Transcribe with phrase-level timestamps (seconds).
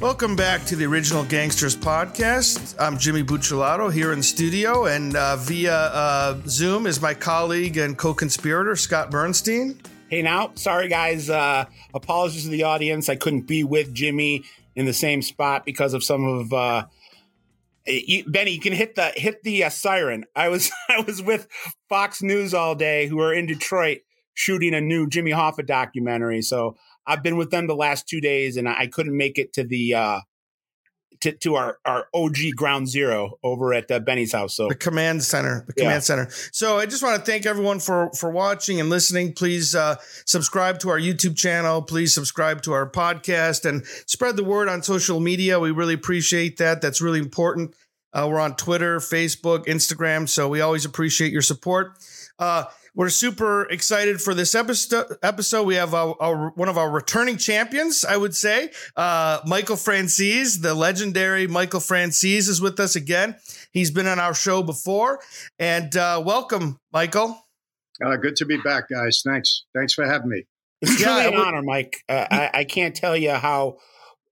[0.00, 2.76] Welcome back to the Original Gangsters podcast.
[2.78, 7.76] I'm Jimmy Buccellato here in the studio, and uh, via uh, Zoom is my colleague
[7.78, 9.76] and co conspirator, Scott Burnstein.
[10.08, 11.28] Hey, now, sorry guys.
[11.28, 13.08] Uh, apologies to the audience.
[13.08, 14.44] I couldn't be with Jimmy
[14.76, 16.52] in the same spot because of some of.
[16.52, 16.86] Uh,
[17.84, 20.26] you, Benny, you can hit the hit the uh, siren.
[20.36, 21.48] I was I was with
[21.88, 24.02] Fox News all day, who are in Detroit
[24.34, 26.40] shooting a new Jimmy Hoffa documentary.
[26.42, 26.76] So
[27.08, 29.94] I've been with them the last two days, and I couldn't make it to the
[29.94, 30.20] uh,
[31.20, 34.54] to, to our our OG ground zero over at uh, Benny's house.
[34.54, 36.00] So the command center, the command yeah.
[36.00, 36.28] center.
[36.52, 39.32] So I just want to thank everyone for for watching and listening.
[39.32, 41.82] Please uh, subscribe to our YouTube channel.
[41.82, 45.58] Please subscribe to our podcast and spread the word on social media.
[45.58, 46.80] We really appreciate that.
[46.80, 47.74] That's really important.
[48.12, 51.98] Uh, we're on Twitter, Facebook, Instagram, so we always appreciate your support.
[52.38, 52.64] Uh,
[52.98, 55.06] we're super excited for this episode.
[55.22, 59.76] Episode we have our, our, one of our returning champions, I would say, uh, Michael
[59.76, 63.36] Franzese, the legendary Michael Franzese, is with us again.
[63.70, 65.20] He's been on our show before,
[65.60, 67.40] and uh, welcome, Michael.
[68.04, 69.22] Uh, good to be back, guys.
[69.24, 70.46] Thanks, thanks for having me.
[70.82, 71.98] It's truly yeah, an honor, Mike.
[72.08, 73.78] Uh, I, I, can't tell you how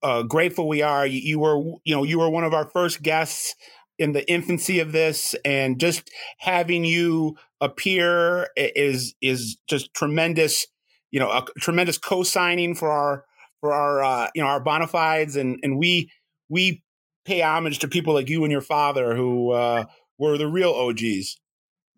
[0.03, 1.07] uh, grateful we are.
[1.07, 3.55] You, you were, you know, you were one of our first guests
[3.99, 10.67] in the infancy of this and just having you appear is is just tremendous
[11.11, 13.25] you know a tremendous co-signing for our
[13.61, 16.11] for our uh, you know our bona fides and and we
[16.49, 16.83] we
[17.25, 19.85] pay homage to people like you and your father who uh,
[20.19, 21.39] were the real OGs.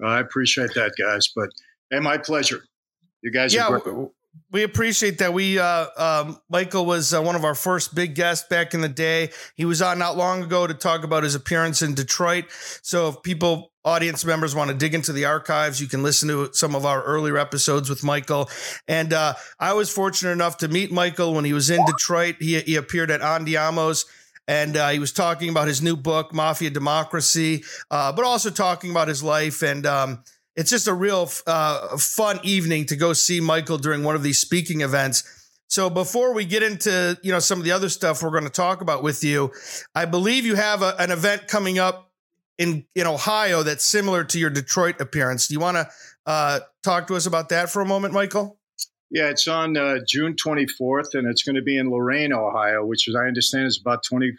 [0.03, 1.31] I appreciate that, guys.
[1.35, 1.51] But
[1.91, 2.63] and my pleasure.
[3.23, 3.69] You guys, yeah,
[4.51, 5.33] we appreciate that.
[5.35, 8.89] We uh, um, Michael was uh, one of our first big guests back in the
[8.89, 9.31] day.
[9.57, 12.47] He was on not long ago to talk about his appearance in Detroit.
[12.83, 16.51] So if people, audience members, want to dig into the archives, you can listen to
[16.53, 18.49] some of our earlier episodes with Michael.
[18.87, 22.37] And uh, I was fortunate enough to meet Michael when he was in Detroit.
[22.41, 24.07] He he appeared at Andiamo's
[24.47, 28.91] and uh, he was talking about his new book, Mafia Democracy, uh, but also talking
[28.91, 29.85] about his life and.
[29.85, 30.25] Um,
[30.59, 34.39] it's just a real uh, fun evening to go see Michael during one of these
[34.39, 35.23] speaking events.
[35.69, 38.51] So before we get into you know some of the other stuff we're going to
[38.51, 39.53] talk about with you,
[39.95, 42.11] I believe you have a, an event coming up
[42.59, 45.47] in in Ohio that's similar to your Detroit appearance.
[45.47, 45.89] Do you want to
[46.27, 48.59] uh, talk to us about that for a moment, Michael?
[49.13, 53.09] Yeah, it's on uh, June 24th, and it's going to be in Lorain, Ohio, which,
[53.09, 54.33] as I understand, is about 20,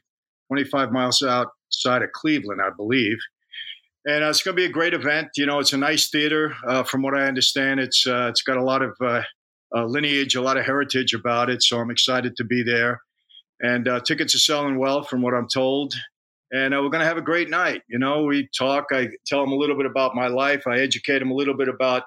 [0.47, 3.17] 25 miles outside of Cleveland, I believe
[4.09, 5.29] and uh, it's going to be a great event.
[5.37, 6.55] You know, it's a nice theater.
[6.67, 9.21] Uh, from what I understand, it's uh, it's got a lot of uh,
[9.75, 11.61] uh, lineage, a lot of heritage about it.
[11.61, 13.01] So I'm excited to be there.
[13.61, 15.93] And uh, tickets are selling well, from what I'm told.
[16.51, 17.83] And we're going to have a great night.
[17.87, 18.85] You know, we talk.
[18.91, 20.65] I tell them a little bit about my life.
[20.65, 22.03] I educate them a little bit about,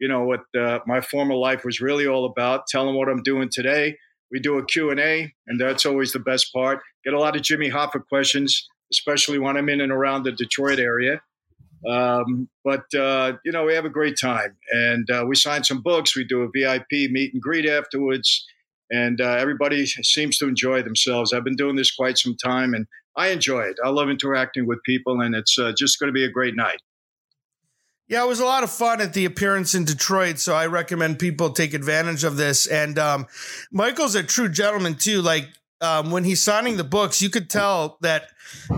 [0.00, 0.40] you know, what
[0.88, 2.66] my former life was really all about.
[2.66, 3.96] Tell them what I'm doing today.
[4.32, 6.80] We do a Q&A, and that's always the best part.
[7.04, 10.80] Get a lot of Jimmy Hoffa questions, especially when I'm in and around the Detroit
[10.80, 11.20] area.
[11.88, 15.82] Um, but uh, you know, we have a great time, and uh, we sign some
[15.82, 16.16] books.
[16.16, 18.44] We do a VIP meet and greet afterwards,
[18.90, 21.32] and uh, everybody seems to enjoy themselves.
[21.32, 22.86] I've been doing this quite some time, and
[23.16, 23.76] I enjoy it.
[23.84, 26.80] I love interacting with people, and it's uh, just going to be a great night.
[28.06, 31.18] Yeah, it was a lot of fun at the appearance in Detroit, so I recommend
[31.18, 32.66] people take advantage of this.
[32.66, 33.26] And um,
[33.72, 35.22] Michael's a true gentleman too.
[35.22, 35.48] Like
[35.84, 38.28] um, when he's signing the books, you could tell that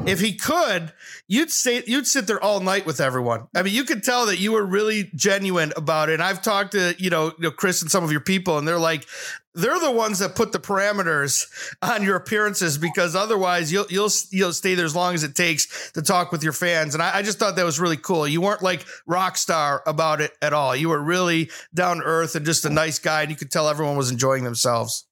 [0.07, 0.93] if he could,
[1.29, 3.49] you'd say you'd sit there all night with everyone.
[3.55, 6.15] I mean, you could tell that you were really genuine about it.
[6.15, 8.67] And I've talked to you know, you know Chris and some of your people, and
[8.67, 9.07] they're like,
[9.55, 11.47] they're the ones that put the parameters
[11.83, 15.91] on your appearances because otherwise you'll you'll you'll stay there as long as it takes
[15.93, 16.95] to talk with your fans.
[16.95, 18.29] And I, I just thought that was really cool.
[18.29, 20.77] You weren't like rock star about it at all.
[20.77, 23.69] You were really down to earth and just a nice guy, and you could tell
[23.69, 25.07] everyone was enjoying themselves.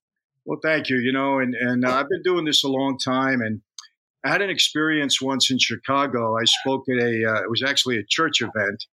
[0.44, 0.98] Well, thank you.
[0.98, 3.62] You know, and and uh, I've been doing this a long time, and
[4.24, 6.36] I had an experience once in Chicago.
[6.36, 8.84] I spoke at a uh, it was actually a church event,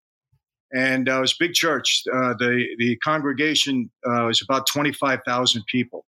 [0.74, 2.04] and uh, it was a big church.
[2.14, 6.06] Uh, the the congregation uh, was about twenty five thousand people,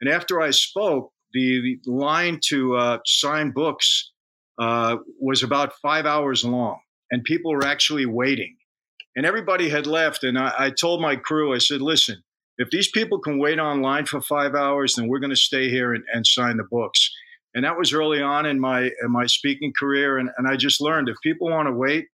[0.00, 4.12] and after I spoke, the, the line to uh, sign books
[4.58, 6.78] was about five hours long,
[7.10, 8.56] and people were actually waiting,
[9.14, 10.24] and everybody had left.
[10.24, 12.22] And I, I told my crew, I said, "Listen."
[12.58, 15.92] If these people can wait online for five hours, then we're going to stay here
[15.92, 17.10] and, and, sign the books.
[17.54, 20.80] And that was early on in my in my speaking career, and, and I just
[20.80, 22.06] learned if people want to wait,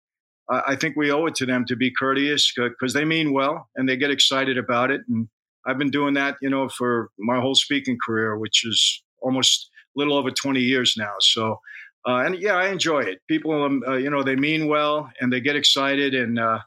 [0.49, 3.87] I think we owe it to them to be courteous because they mean well and
[3.87, 5.01] they get excited about it.
[5.07, 5.27] And
[5.67, 9.99] I've been doing that, you know, for my whole speaking career, which is almost a
[9.99, 11.13] little over 20 years now.
[11.19, 11.59] So,
[12.07, 13.19] uh, and yeah, I enjoy it.
[13.27, 16.59] People, um, uh, you know, they mean well and they get excited, and uh,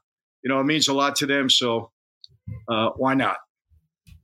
[0.44, 1.50] you know, it means a lot to them.
[1.50, 1.90] So,
[2.68, 3.38] uh, why not?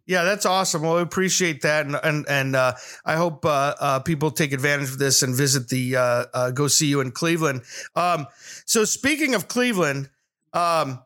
[0.08, 0.80] Yeah, that's awesome.
[0.80, 2.72] Well, we appreciate that, and and, and uh,
[3.04, 6.66] I hope uh, uh, people take advantage of this and visit the uh, uh, go
[6.66, 7.60] see you in Cleveland.
[7.94, 8.26] Um,
[8.64, 10.08] so speaking of Cleveland,
[10.54, 11.02] um,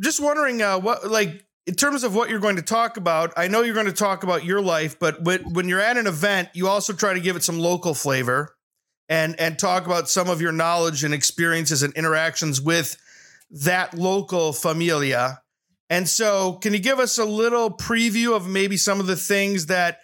[0.00, 3.34] just wondering uh, what like in terms of what you're going to talk about.
[3.36, 6.06] I know you're going to talk about your life, but when, when you're at an
[6.06, 8.56] event, you also try to give it some local flavor
[9.10, 12.96] and and talk about some of your knowledge and experiences and interactions with
[13.50, 15.42] that local familia.
[15.90, 19.66] And so, can you give us a little preview of maybe some of the things
[19.66, 20.00] that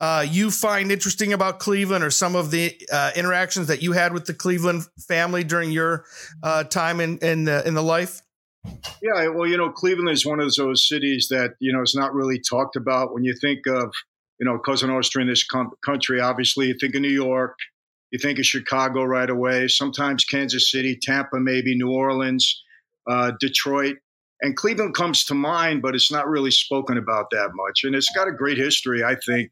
[0.00, 4.12] uh, you find interesting about Cleveland, or some of the uh, interactions that you had
[4.12, 6.04] with the Cleveland family during your
[6.42, 8.22] uh, time in in the, in the life?
[9.02, 12.14] Yeah, well, you know, Cleveland is one of those cities that you know is not
[12.14, 13.92] really talked about when you think of
[14.40, 16.20] you know Cosa Nostra in this com- country.
[16.20, 17.56] Obviously, you think of New York,
[18.10, 19.68] you think of Chicago right away.
[19.68, 22.62] Sometimes Kansas City, Tampa, maybe New Orleans,
[23.08, 23.96] uh, Detroit
[24.40, 27.80] and Cleveland comes to mind, but it's not really spoken about that much.
[27.84, 29.50] And it's got a great history, I think.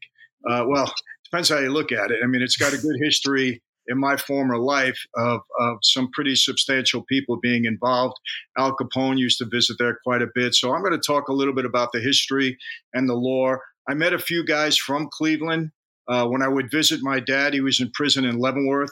[0.49, 0.93] Uh, well,
[1.25, 2.19] depends how you look at it.
[2.23, 6.35] I mean, it's got a good history in my former life of, of some pretty
[6.35, 8.15] substantial people being involved.
[8.57, 10.55] Al Capone used to visit there quite a bit.
[10.55, 12.57] So I'm going to talk a little bit about the history
[12.93, 13.61] and the lore.
[13.89, 15.71] I met a few guys from Cleveland.
[16.09, 18.91] Uh, when I would visit my dad, he was in prison in Leavenworth,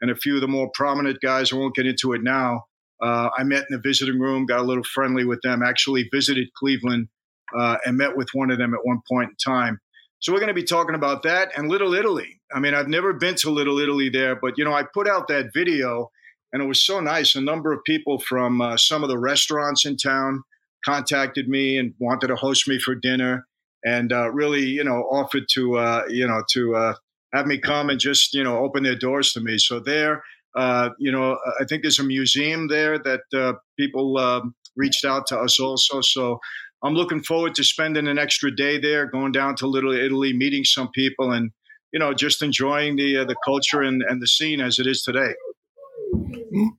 [0.00, 2.64] and a few of the more prominent guys, I won't get into it now,
[3.02, 6.52] uh, I met in the visiting room, got a little friendly with them, actually visited
[6.54, 7.08] Cleveland
[7.56, 9.80] uh, and met with one of them at one point in time.
[10.18, 12.40] So we're going to be talking about that and Little Italy.
[12.52, 15.28] I mean, I've never been to Little Italy there, but you know, I put out
[15.28, 16.10] that video
[16.52, 17.34] and it was so nice.
[17.34, 20.42] A number of people from uh, some of the restaurants in town
[20.84, 23.46] contacted me and wanted to host me for dinner
[23.84, 26.94] and uh, really, you know, offered to, uh, you know, to uh,
[27.34, 29.58] have me come and just, you know, open their doors to me.
[29.58, 30.22] So there,
[30.56, 35.26] uh, you know, I think there's a museum there that uh, people um, reached out
[35.28, 36.00] to us also.
[36.00, 36.40] So
[36.82, 40.64] I'm looking forward to spending an extra day there, going down to Little Italy, meeting
[40.64, 41.50] some people, and
[41.92, 45.02] you know, just enjoying the uh, the culture and, and the scene as it is
[45.02, 45.34] today.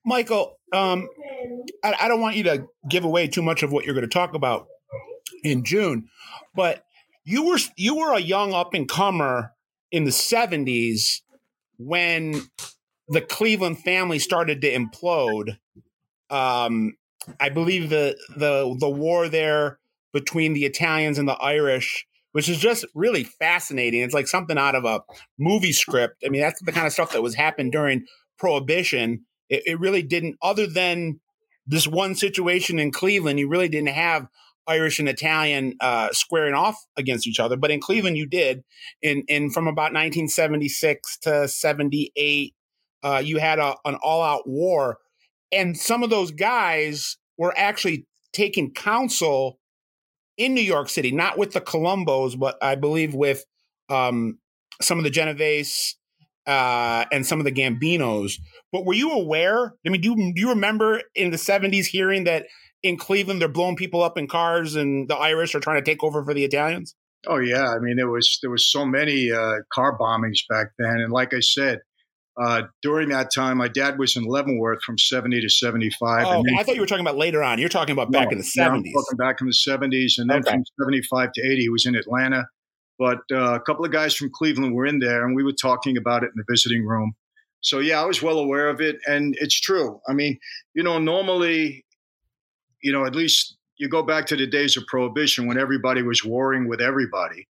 [0.05, 1.07] Michael, um,
[1.83, 4.13] I, I don't want you to give away too much of what you're going to
[4.13, 4.67] talk about
[5.43, 6.09] in June,
[6.55, 6.83] but
[7.25, 9.51] you were you were a young up and comer
[9.91, 11.21] in the 70s
[11.77, 12.41] when
[13.09, 15.57] the Cleveland family started to implode.
[16.29, 16.95] Um,
[17.39, 19.79] I believe the the the war there
[20.13, 24.01] between the Italians and the Irish, which is just really fascinating.
[24.01, 25.01] It's like something out of a
[25.37, 26.23] movie script.
[26.25, 28.05] I mean, that's the kind of stuff that was happened during
[28.37, 29.25] Prohibition.
[29.49, 31.19] It, it really didn't, other than
[31.65, 34.27] this one situation in Cleveland, you really didn't have
[34.67, 37.55] Irish and Italian uh, squaring off against each other.
[37.57, 38.63] But in Cleveland, you did.
[39.01, 42.53] In in from about 1976 to 78,
[43.03, 44.97] uh, you had a, an all out war.
[45.51, 49.59] And some of those guys were actually taking counsel
[50.37, 53.43] in New York City, not with the Colombos, but I believe with
[53.89, 54.37] um,
[54.81, 55.95] some of the Genovese
[56.45, 58.33] uh, and some of the Gambinos.
[58.71, 59.73] But were you aware?
[59.85, 62.45] I mean, do you, do you remember in the 70s hearing that
[62.83, 66.03] in Cleveland they're blowing people up in cars and the Irish are trying to take
[66.03, 66.95] over for the Italians?
[67.25, 70.99] Oh yeah, I mean there was there was so many uh, car bombings back then,
[70.99, 71.79] and like I said,
[72.37, 76.25] uh, during that time, my dad was in Leavenworth from 70 to 75.
[76.27, 77.57] Oh, I thought you were talking about later on.
[77.57, 78.83] You're talking about back no, in the 70s.
[78.85, 80.19] Yeah, talking back in the 70s.
[80.19, 80.51] And then okay.
[80.51, 82.47] from 75 to 80, he was in Atlanta.
[82.99, 85.97] But uh, a couple of guys from Cleveland were in there, and we were talking
[85.97, 87.13] about it in the visiting room.
[87.61, 88.97] So, yeah, I was well aware of it.
[89.07, 89.99] And it's true.
[90.07, 90.37] I mean,
[90.75, 91.85] you know, normally,
[92.83, 96.23] you know, at least you go back to the days of Prohibition when everybody was
[96.23, 97.47] warring with everybody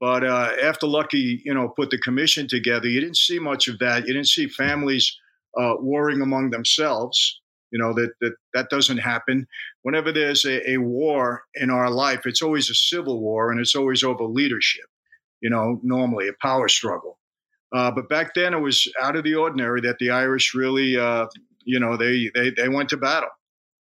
[0.00, 3.78] but uh, after Lucky, you know, put the commission together, you didn't see much of
[3.80, 4.06] that.
[4.06, 5.14] You didn't see families
[5.58, 7.40] uh, warring among themselves.
[7.70, 9.46] You know that that that doesn't happen.
[9.82, 13.76] Whenever there's a, a war in our life, it's always a civil war, and it's
[13.76, 14.86] always over leadership.
[15.40, 17.18] You know, normally a power struggle.
[17.72, 21.26] Uh, but back then, it was out of the ordinary that the Irish really, uh,
[21.64, 23.28] you know, they, they they went to battle.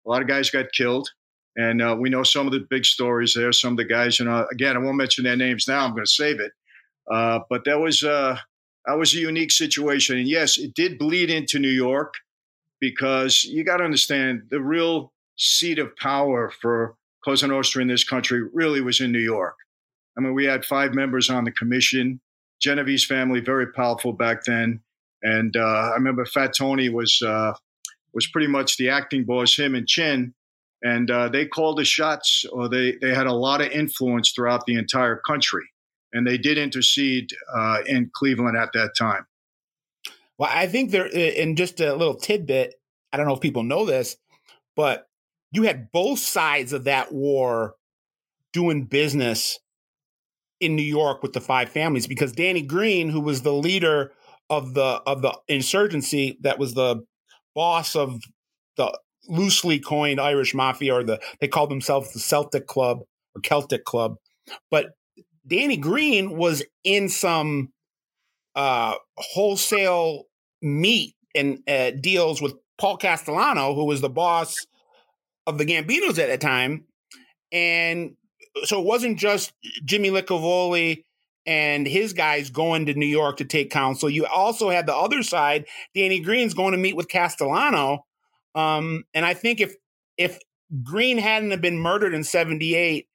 [0.06, 1.10] A lot of guys got killed.
[1.58, 3.52] And uh, we know some of the big stories there.
[3.54, 5.86] Some of the guys, you know, again, I won't mention their names now.
[5.86, 6.52] I'm going to save it.
[7.10, 8.38] Uh, but that was uh,
[8.86, 10.18] that was a unique situation.
[10.18, 12.16] And yes, it did bleed into New York
[12.80, 18.04] because you got to understand the real seat of power for Cosa Nostra in this
[18.04, 19.56] country really was in New York.
[20.18, 22.20] I mean, we had five members on the commission.
[22.62, 24.82] Genovese family, very powerful back then.
[25.22, 27.54] And uh, I remember Fat Tony was uh,
[28.14, 29.58] was pretty much the acting boss.
[29.58, 30.34] Him and Chin
[30.86, 34.68] and uh, they called the shots, or they they had a lot of influence throughout
[34.68, 35.64] the entire country,
[36.14, 39.26] and they did intercede uh, in Cleveland at that time.
[40.38, 42.76] Well, I think there, in just a little tidbit,
[43.12, 44.16] I don't know if people know this,
[44.76, 45.08] but
[45.52, 47.74] you had both sides of that war
[48.54, 49.58] doing business
[50.60, 54.12] in New York with the five families because Danny Green, who was the leader
[54.52, 57.04] of the of the insurgency, that was the
[57.56, 58.22] boss of
[58.78, 58.96] the
[59.28, 63.02] loosely coined Irish mafia, or the they called themselves the Celtic Club
[63.36, 64.16] or Celtic Club,
[64.72, 64.88] but
[65.48, 67.72] Danny Green was in some
[68.56, 70.24] uh, wholesale
[70.62, 74.66] meat and uh, deals with Paul Castellano, who was the boss
[75.46, 76.86] of the Gambinos at the time,
[77.52, 78.16] and
[78.64, 79.54] so it wasn't just
[79.84, 81.04] Jimmy Licavoli
[81.46, 84.10] and his guys going to New York to take counsel.
[84.10, 88.06] You also had the other side, Danny Green's going to meet with Castellano.
[88.56, 89.76] Um, and I think if
[90.18, 90.40] if
[90.84, 93.08] Green hadn't have been murdered in 78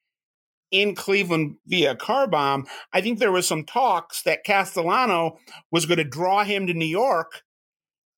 [0.70, 5.38] in Cleveland via car bomb, I think there was some talks that Castellano
[5.72, 7.42] was going to draw him to New York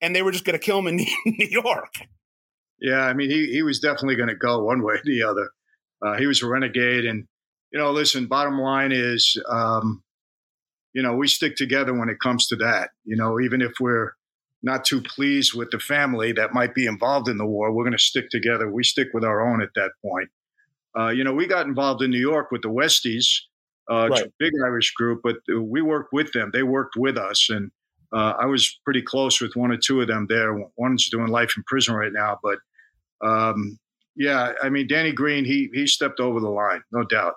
[0.02, 1.94] and they were just going to kill him in New York.
[2.80, 5.50] Yeah, I mean, he, he was definitely going to go one way or the other.
[6.04, 7.04] Uh, he was a renegade.
[7.04, 7.26] And,
[7.72, 10.02] you know, listen, bottom line is, um,
[10.92, 12.90] you know, we stick together when it comes to that.
[13.04, 14.10] You know, even if we're
[14.62, 17.96] not too pleased with the family that might be involved in the war, we're going
[17.96, 18.70] to stick together.
[18.70, 20.30] We stick with our own at that point.
[20.98, 23.26] Uh, you know, we got involved in New York with the Westies,
[23.90, 24.32] uh, right.
[24.38, 26.50] big Irish group, but we worked with them.
[26.52, 27.48] They worked with us.
[27.50, 27.70] And
[28.12, 30.56] uh, I was pretty close with one or two of them there.
[30.76, 32.58] One's doing life in prison right now, but
[33.26, 33.78] um,
[34.16, 37.34] yeah, I mean, Danny Green, he he stepped over the line, no doubt.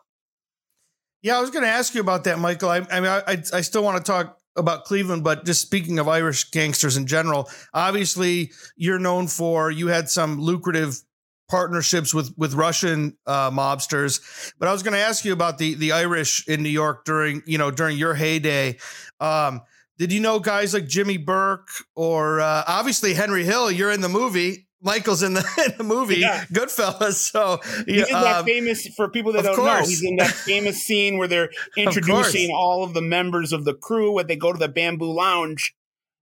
[1.21, 2.69] Yeah, I was going to ask you about that, Michael.
[2.69, 6.07] I, I mean, I, I still want to talk about Cleveland, but just speaking of
[6.07, 11.01] Irish gangsters in general, obviously you're known for you had some lucrative
[11.49, 14.53] partnerships with with Russian uh, mobsters.
[14.57, 17.43] But I was going to ask you about the the Irish in New York during
[17.45, 18.77] you know during your heyday.
[19.19, 19.61] Um,
[19.97, 23.71] did you know guys like Jimmy Burke or uh, obviously Henry Hill?
[23.71, 24.64] You're in the movie.
[24.85, 26.45] Michael's in the, in the movie yeah.
[26.45, 27.13] Goodfellas.
[27.13, 29.81] So he's in that um, famous for people that don't course.
[29.81, 29.85] know.
[29.85, 33.73] He's in that famous scene where they're introducing of all of the members of the
[33.73, 34.13] crew.
[34.13, 35.75] When they go to the Bamboo Lounge,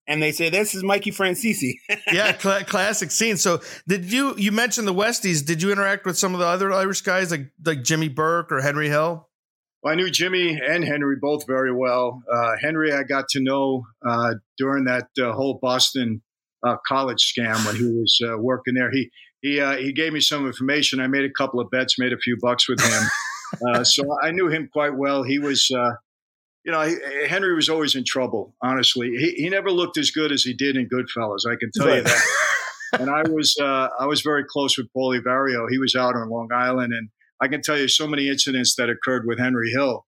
[0.08, 1.74] and they say, "This is Mikey Franzese."
[2.12, 3.38] yeah, cl- classic scene.
[3.38, 5.46] So, did you you mentioned the Westies?
[5.46, 8.62] Did you interact with some of the other Irish guys like like Jimmy Burke or
[8.62, 9.30] Henry Hill?
[9.82, 12.24] Well, I knew Jimmy and Henry both very well.
[12.32, 16.22] Uh, Henry, I got to know uh, during that uh, whole Boston
[16.64, 18.92] uh, college scam when he was uh, working there.
[18.92, 19.10] He
[19.42, 21.00] he uh, he gave me some information.
[21.00, 23.04] I made a couple of bets, made a few bucks with him.
[23.70, 25.22] Uh, so I knew him quite well.
[25.22, 25.92] He was, uh,
[26.66, 26.96] you know, he,
[27.28, 28.56] Henry was always in trouble.
[28.64, 31.42] Honestly, he, he never looked as good as he did in Goodfellas.
[31.48, 31.98] I can tell right.
[31.98, 32.26] you that.
[33.00, 35.68] and I was uh, I was very close with Paulie Vario.
[35.70, 37.10] He was out on Long Island, and
[37.42, 40.06] I can tell you so many incidents that occurred with Henry Hill.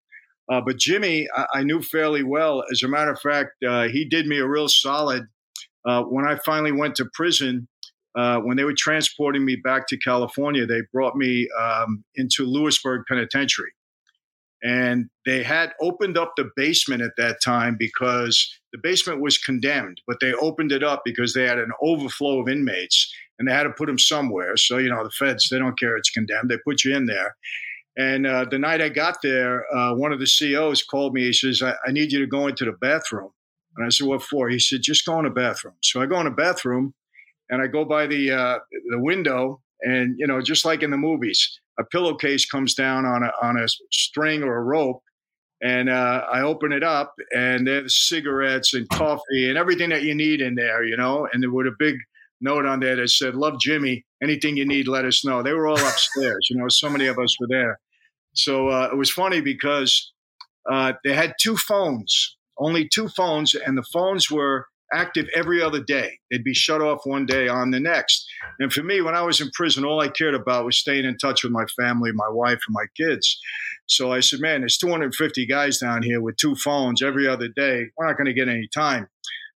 [0.52, 2.64] Uh, but Jimmy, I, I, knew fairly well.
[2.72, 5.26] As a matter of fact, uh, he did me a real solid
[5.86, 7.68] uh, when I finally went to prison,
[8.16, 13.04] uh, when they were transporting me back to California, they brought me um, into Lewisburg
[13.08, 13.72] Penitentiary.
[14.64, 20.02] And they had opened up the basement at that time because the basement was condemned,
[20.08, 23.64] but they opened it up because they had an overflow of inmates and they had
[23.64, 24.58] to put them somewhere.
[24.58, 27.36] So, you know, the feds, they don't care it's condemned, they put you in there.
[27.98, 31.26] And uh, the night I got there, uh, one of the COs called me.
[31.26, 33.32] He says, I-, I need you to go into the bathroom.
[33.76, 36.20] And I said, "What for?" He said, "Just go in the bathroom." So I go
[36.20, 36.94] in the bathroom,
[37.50, 40.98] and I go by the uh, the window, and you know, just like in the
[40.98, 45.02] movies, a pillowcase comes down on a on a string or a rope,
[45.62, 50.16] and uh, I open it up, and there's cigarettes and coffee and everything that you
[50.16, 51.98] need in there, you know, and there was a big
[52.42, 54.06] note on there that said, "Love Jimmy.
[54.24, 56.68] Anything you need, let us know." They were all upstairs, you know.
[56.70, 57.80] So many of us were there,
[58.34, 60.14] so uh, it was funny because
[60.72, 65.82] uh, they had two phones only two phones, and the phones were active every other
[65.82, 66.20] day.
[66.30, 68.28] They'd be shut off one day on the next.
[68.60, 71.18] And for me, when I was in prison, all I cared about was staying in
[71.18, 73.40] touch with my family, my wife, and my kids.
[73.88, 77.86] So I said, man, there's 250 guys down here with two phones every other day.
[77.98, 79.08] We're not going to get any time.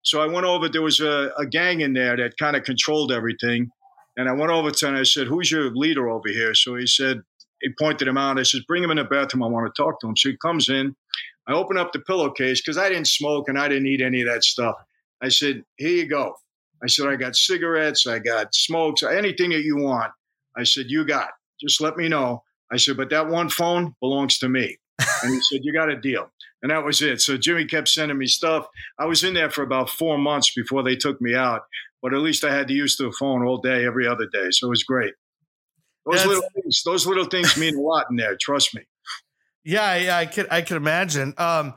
[0.03, 3.11] So I went over, there was a, a gang in there that kind of controlled
[3.11, 3.69] everything.
[4.17, 6.53] And I went over to him and I said, Who's your leader over here?
[6.53, 7.21] So he said,
[7.61, 8.39] he pointed him out.
[8.39, 9.43] I said, Bring him in the bathroom.
[9.43, 10.17] I want to talk to him.
[10.17, 10.95] So he comes in.
[11.49, 14.27] I open up the pillowcase because I didn't smoke and I didn't eat any of
[14.27, 14.75] that stuff.
[15.21, 16.35] I said, Here you go.
[16.83, 20.11] I said, I got cigarettes, I got smokes, anything that you want.
[20.55, 21.29] I said, You got.
[21.59, 22.43] Just let me know.
[22.71, 24.77] I said, But that one phone belongs to me.
[25.23, 26.29] And he said, You got a deal.
[26.61, 27.21] And that was it.
[27.21, 28.67] So Jimmy kept sending me stuff.
[28.99, 31.61] I was in there for about four months before they took me out,
[32.01, 34.49] but at least I had to use the phone all day, every other day.
[34.51, 35.13] So it was great.
[36.05, 38.37] Those That's, little things, those little things mean a lot in there.
[38.39, 38.83] Trust me.
[39.69, 41.33] Yeah, yeah, I could I could imagine.
[41.37, 41.75] Um,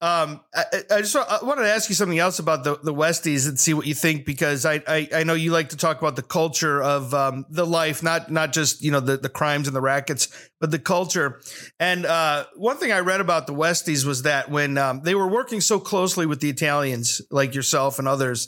[0.00, 3.48] Um, I, I, just I wanted to ask you something else about the, the Westies
[3.48, 6.14] and see what you think because I, I, I know you like to talk about
[6.14, 9.74] the culture of um, the life, not not just you know the, the crimes and
[9.74, 10.28] the rackets,
[10.60, 11.40] but the culture.
[11.80, 15.28] And uh, one thing I read about the Westies was that when um, they were
[15.28, 18.46] working so closely with the Italians, like yourself and others,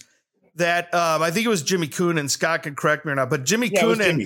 [0.57, 3.31] that um, I think it was Jimmy Coon and Scott can correct me or not,
[3.31, 4.21] but Jimmy yeah, Coonan,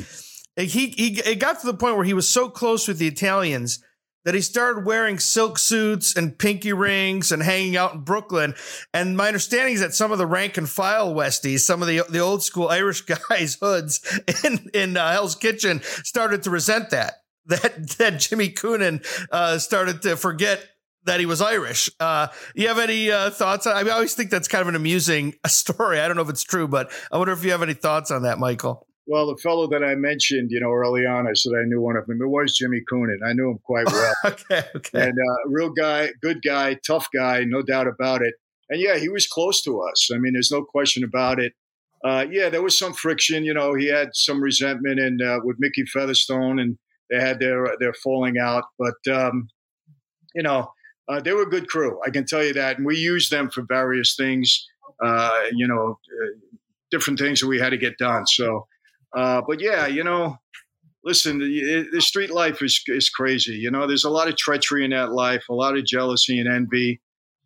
[0.56, 3.78] he he it got to the point where he was so close with the Italians
[4.24, 8.54] that he started wearing silk suits and pinky rings and hanging out in Brooklyn.
[8.92, 12.02] And my understanding is that some of the rank and file Westies, some of the
[12.08, 17.14] the old school Irish guys hoods in in uh, Hell's Kitchen, started to resent that.
[17.46, 20.64] That that Jimmy Coonan uh, started to forget
[21.04, 21.90] that he was Irish.
[21.98, 23.66] Uh, you have any uh, thoughts?
[23.66, 25.98] I, mean, I always think that's kind of an amusing story.
[25.98, 28.22] I don't know if it's true, but I wonder if you have any thoughts on
[28.22, 28.86] that, Michael.
[29.10, 31.96] Well, the fellow that I mentioned, you know, early on, I said I knew one
[31.96, 32.22] of them.
[32.22, 33.18] It was Jimmy Coonan.
[33.26, 34.14] I knew him quite well.
[34.24, 35.08] okay, okay.
[35.08, 38.34] And uh, real guy, good guy, tough guy, no doubt about it.
[38.68, 40.10] And yeah, he was close to us.
[40.14, 41.54] I mean, there's no question about it.
[42.04, 43.42] Uh, yeah, there was some friction.
[43.42, 46.78] You know, he had some resentment and uh, with Mickey Featherstone, and
[47.10, 48.62] they had their their falling out.
[48.78, 49.48] But um,
[50.36, 50.70] you know,
[51.08, 51.98] uh, they were a good crew.
[52.06, 54.68] I can tell you that, and we used them for various things.
[55.04, 56.56] Uh, you know, uh,
[56.92, 58.24] different things that we had to get done.
[58.24, 58.68] So
[59.16, 60.38] uh, but yeah, you know,
[61.04, 63.54] listen, the, the, street life is is crazy.
[63.54, 66.48] You know, there's a lot of treachery in that life, a lot of jealousy and
[66.48, 67.00] envy.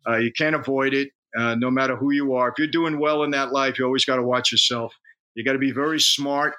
[0.07, 2.49] Uh, you can't avoid it, uh, no matter who you are.
[2.49, 4.93] If you're doing well in that life, you always got to watch yourself.
[5.33, 6.53] You got to be very smart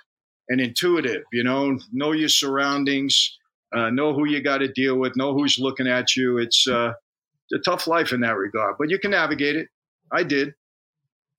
[0.49, 1.23] and intuitive.
[1.33, 3.39] You know, know your surroundings,
[3.75, 6.39] uh, know who you got to deal with, know who's looking at you.
[6.39, 6.93] It's uh,
[7.53, 9.69] a tough life in that regard, but you can navigate it.
[10.13, 10.55] I did.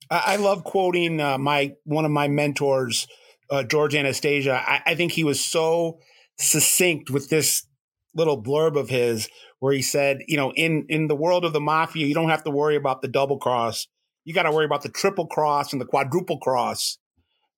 [0.09, 3.07] I love quoting uh, my one of my mentors
[3.50, 6.00] uh, George Anastasia, I, I think he was so
[6.38, 7.66] succinct with this
[8.13, 11.62] little blurb of his where he said, you know, in in the world of the
[11.62, 13.88] mafia, you don't have to worry about the double cross.
[14.25, 16.98] You got to worry about the triple cross and the quadruple cross.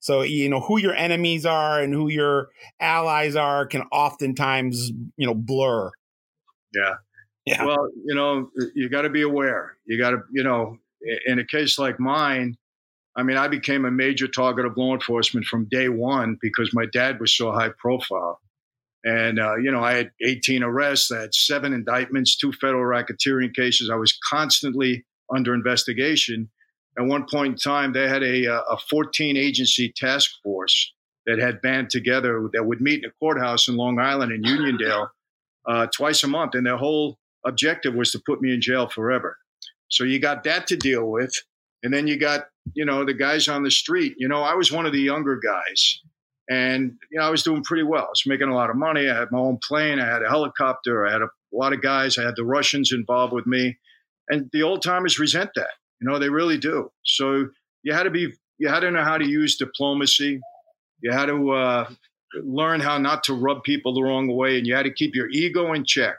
[0.01, 5.27] So, you know, who your enemies are and who your allies are can oftentimes, you
[5.27, 5.91] know, blur.
[6.74, 6.96] Yeah.
[7.46, 7.65] Yeah.
[7.65, 9.78] Well, you know, you got to be aware.
[9.86, 10.78] You got to, you know,
[11.25, 12.56] in a case like mine,
[13.19, 16.86] I mean, I became a major target of law enforcement from day one because my
[16.93, 18.39] dad was so high profile.
[19.03, 23.53] And, uh, you know, I had 18 arrests, I had seven indictments, two federal racketeering
[23.53, 23.89] cases.
[23.91, 25.05] I was constantly
[25.36, 26.49] under investigation.
[26.97, 30.93] At one point in time, they had a, uh, a 14 agency task force
[31.25, 35.10] that had band together that would meet in a courthouse in Long Island in Uniondale
[35.67, 36.55] uh, twice a month.
[36.55, 39.38] And their whole objective was to put me in jail forever.
[39.89, 41.34] So you got that to deal with.
[41.84, 44.15] And then you got, you know, the guys on the street.
[44.17, 45.99] You know, I was one of the younger guys.
[46.49, 48.05] And, you know, I was doing pretty well.
[48.05, 49.08] I was making a lot of money.
[49.08, 49.99] I had my own plane.
[49.99, 51.05] I had a helicopter.
[51.05, 52.17] I had a, a lot of guys.
[52.17, 53.77] I had the Russians involved with me.
[54.29, 55.69] And the old timers resent that.
[56.01, 56.91] You know, they really do.
[57.05, 57.49] So
[57.84, 60.39] you had to be, you had to know how to use diplomacy.
[61.01, 61.89] You had to uh,
[62.43, 64.58] learn how not to rub people the wrong way.
[64.58, 66.15] And you had to keep your ego in check.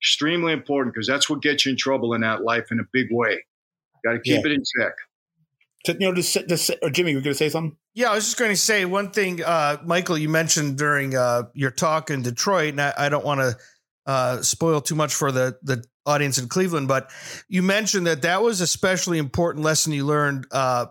[0.00, 3.08] Extremely important because that's what gets you in trouble in that life in a big
[3.10, 3.44] way.
[4.04, 4.50] Got to keep yeah.
[4.50, 4.92] it in check.
[5.86, 7.76] You know, just, just or Jimmy, you are going to say something?
[7.94, 10.18] Yeah, I was just going to say one thing, uh, Michael.
[10.18, 13.56] You mentioned during uh, your talk in Detroit, and I, I don't want to
[14.06, 17.10] uh, spoil too much for the the audience in Cleveland, but
[17.48, 20.86] you mentioned that that was especially important lesson you learned uh,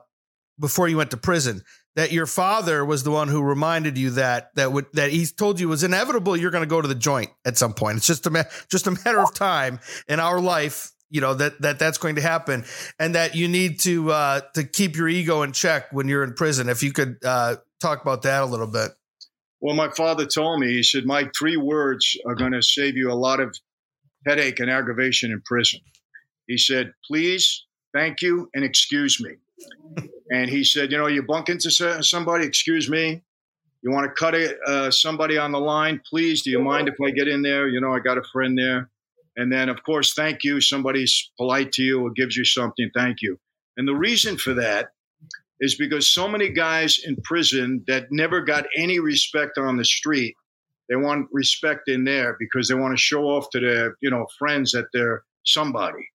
[0.59, 1.61] before you went to prison.
[1.95, 5.61] That your father was the one who reminded you that that would that he told
[5.61, 6.35] you was inevitable.
[6.35, 7.97] You're going to go to the joint at some point.
[7.97, 11.61] It's just a ma- just a matter of time in our life you know that
[11.61, 12.65] that that's going to happen
[12.99, 16.33] and that you need to uh to keep your ego in check when you're in
[16.33, 16.67] prison.
[16.67, 18.91] If you could uh talk about that a little bit.
[19.61, 23.09] Well my father told me he said my three words are going to save you
[23.09, 23.57] a lot of
[24.27, 25.79] headache and aggravation in prison.
[26.47, 29.37] He said please thank you and excuse me.
[30.29, 31.71] And he said you know you bunk into
[32.03, 33.23] somebody excuse me.
[33.81, 36.01] You want to cut it, uh, somebody on the line?
[36.09, 37.69] Please do you mind if i get in there?
[37.69, 38.89] You know i got a friend there
[39.35, 40.61] and then, of course, thank you.
[40.61, 43.37] Somebody's polite to you or gives you something, thank you.
[43.77, 44.89] And the reason for that
[45.59, 50.35] is because so many guys in prison that never got any respect on the street,
[50.89, 54.25] they want respect in there because they want to show off to their, you know,
[54.37, 56.07] friends that they're somebody.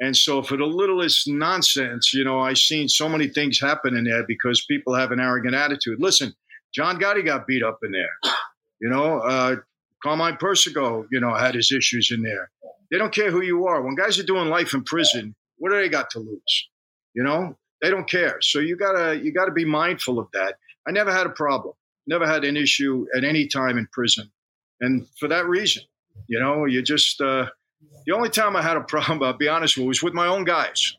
[0.00, 4.04] And so for the littlest nonsense, you know, I've seen so many things happen in
[4.04, 5.98] there because people have an arrogant attitude.
[6.00, 6.34] Listen,
[6.74, 8.34] John Gotti got beat up in there.
[8.80, 9.56] You know, uh,
[10.02, 12.50] Carmine Persico, you know, had his issues in there.
[12.90, 13.82] They don't care who you are.
[13.82, 16.68] When guys are doing life in prison, what do they got to lose?
[17.14, 18.38] You know, they don't care.
[18.40, 20.56] So you gotta you gotta be mindful of that.
[20.86, 21.74] I never had a problem,
[22.06, 24.30] never had an issue at any time in prison,
[24.80, 25.82] and for that reason,
[26.28, 27.46] you know, you just uh,
[28.06, 30.26] The only time I had a problem, I'll be honest with you, was with my
[30.26, 30.96] own guys.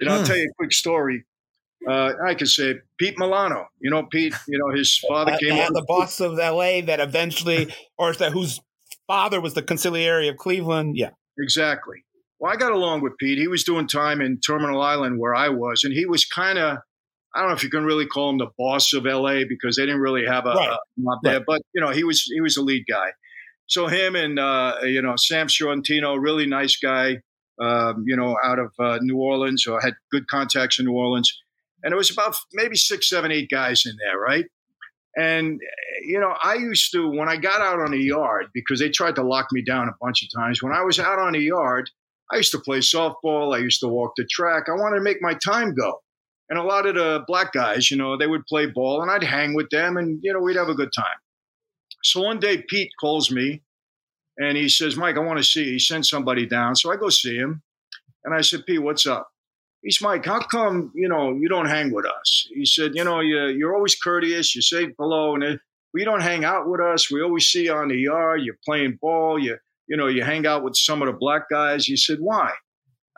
[0.00, 0.24] And I'll hmm.
[0.24, 1.24] tell you a quick story.
[1.88, 3.66] Uh, I could say Pete Milano.
[3.80, 4.34] You know, Pete.
[4.48, 5.52] You know, his father uh, came.
[5.52, 6.80] Uh, the boss of L.A.
[6.82, 8.60] that eventually, or that whose
[9.06, 10.96] father was the consigliere of Cleveland.
[10.96, 12.04] Yeah, exactly.
[12.38, 13.38] Well, I got along with Pete.
[13.38, 16.78] He was doing time in Terminal Island where I was, and he was kind of.
[17.36, 19.84] I don't know if you can really call him the boss of LA because they
[19.84, 20.70] didn't really have a, right.
[20.70, 21.42] a mob there, right.
[21.44, 23.08] but you know he was he was the lead guy.
[23.66, 27.18] So him and uh, you know Sam Sciortino, really nice guy,
[27.60, 31.36] um, you know, out of uh, New Orleans, or had good contacts in New Orleans
[31.84, 34.46] and it was about maybe six, seven, eight guys in there, right?
[35.16, 35.60] And
[36.02, 39.14] you know, I used to when I got out on the yard because they tried
[39.16, 40.62] to lock me down a bunch of times.
[40.62, 41.88] When I was out on the yard,
[42.32, 43.54] I used to play softball.
[43.54, 44.64] I used to walk the track.
[44.68, 46.00] I wanted to make my time go.
[46.48, 49.22] And a lot of the black guys, you know, they would play ball, and I'd
[49.22, 51.16] hang with them, and you know, we'd have a good time.
[52.02, 53.62] So one day, Pete calls me,
[54.36, 55.72] and he says, "Mike, I want to see." You.
[55.72, 57.62] He sent somebody down, so I go see him,
[58.24, 59.28] and I said, "Pete, what's up?"
[59.84, 62.48] He's Mike, how come, you know, you don't hang with us?
[62.54, 64.56] He said, you know, you, you're always courteous.
[64.56, 65.60] You say hello and
[65.92, 67.10] we don't hang out with us.
[67.10, 68.40] We always see you on the yard.
[68.42, 69.38] You're playing ball.
[69.38, 71.84] You, you know, you hang out with some of the black guys.
[71.84, 72.52] He said, why?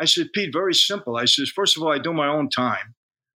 [0.01, 1.17] I said, Pete, very simple.
[1.17, 2.95] I said, first of all, I do my own time.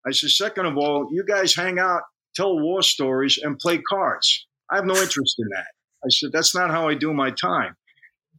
[0.07, 4.47] I said, second of all, you guys hang out, tell war stories, and play cards.
[4.71, 5.67] I have no interest in that.
[6.03, 7.75] I said, that's not how I do my time.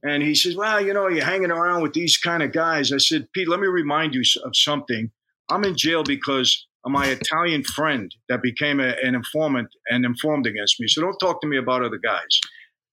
[0.02, 2.92] And he says, Well, you know, you're hanging around with these kind of guys.
[2.92, 5.11] I said, Pete, let me remind you of something.
[5.48, 10.46] I'm in jail because of my Italian friend that became a, an informant and informed
[10.46, 10.88] against me.
[10.88, 12.40] So don't talk to me about other guys.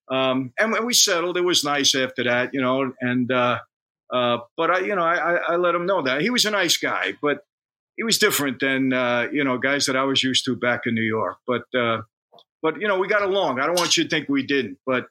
[0.09, 1.37] Um, and we settled.
[1.37, 2.93] It was nice after that, you know.
[3.01, 3.59] And uh,
[4.13, 6.77] uh, but I, you know, I, I, let him know that he was a nice
[6.77, 7.39] guy, but
[7.97, 10.93] he was different than uh, you know guys that I was used to back in
[10.93, 11.37] New York.
[11.47, 12.01] But uh,
[12.61, 13.59] but you know, we got along.
[13.59, 15.05] I don't want you to think we didn't, but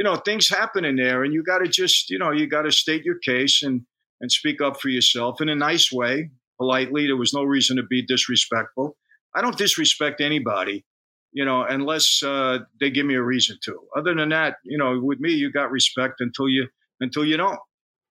[0.00, 2.62] you know, things happen in there, and you got to just, you know, you got
[2.62, 3.82] to state your case and
[4.22, 7.06] and speak up for yourself in a nice way, politely.
[7.06, 8.96] There was no reason to be disrespectful.
[9.34, 10.86] I don't disrespect anybody,
[11.32, 13.78] you know, unless uh, they give me a reason to.
[13.94, 16.68] Other than that, you know, with me, you got respect until you
[17.00, 17.58] until you don't.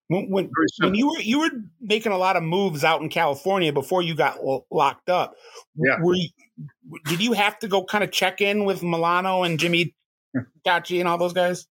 [0.06, 0.48] When, when,
[0.78, 1.50] when, you were you were
[1.80, 4.38] making a lot of moves out in California before you got
[4.70, 5.34] locked up,
[5.74, 5.96] yeah.
[6.00, 6.28] were you,
[7.06, 9.96] did you have to go kind of check in with Milano and Jimmy
[10.64, 11.66] Caci and all those guys?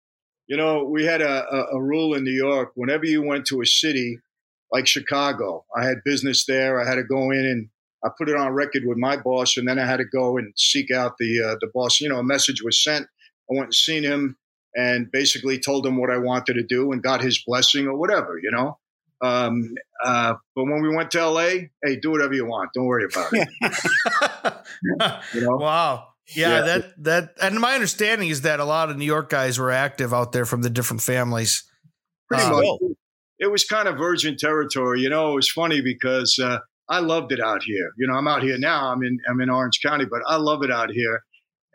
[0.50, 2.72] You know, we had a, a, rule in New York.
[2.74, 4.18] Whenever you went to a city
[4.72, 6.82] like Chicago, I had business there.
[6.82, 7.70] I had to go in and
[8.04, 10.52] I put it on record with my boss, and then I had to go and
[10.58, 12.02] seek out the uh, the boss.
[12.02, 13.06] You know, a message was sent.
[13.06, 14.38] I went and seen him,
[14.76, 18.40] and basically told him what I wanted to do, and got his blessing or whatever.
[18.42, 18.80] You know.
[19.22, 22.72] Um, uh, but when we went to LA, hey, do whatever you want.
[22.74, 23.50] Don't worry about it.
[25.34, 25.58] you know?
[25.58, 26.08] Wow.
[26.36, 29.58] Yeah, yeah, that that and my understanding is that a lot of New York guys
[29.58, 31.64] were active out there from the different families.
[32.28, 32.66] Pretty um, much.
[33.40, 35.02] It was kind of virgin territory.
[35.02, 37.92] You know, it was funny because uh, I loved it out here.
[37.98, 38.92] You know, I'm out here now.
[38.92, 41.24] I'm in I'm in Orange County, but I love it out here.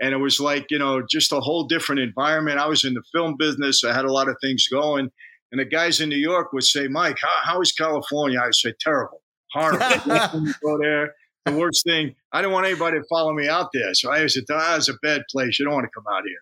[0.01, 2.59] And it was like, you know, just a whole different environment.
[2.59, 3.85] I was in the film business.
[3.85, 5.11] I had a lot of things going.
[5.53, 8.41] And the guys in New York would say, Mike, how, how is California?
[8.41, 9.87] I would say, terrible, horrible.
[10.63, 11.13] go there
[11.45, 12.15] the worst thing.
[12.33, 13.95] I didn't want anybody to follow me out there.
[13.95, 15.59] So I said, that was a bad place.
[15.59, 16.39] You don't want to come out here.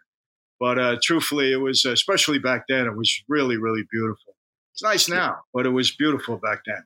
[0.60, 4.36] But uh, truthfully, it was, especially back then, it was really, really beautiful.
[4.74, 6.84] It's nice now, but it was beautiful back then.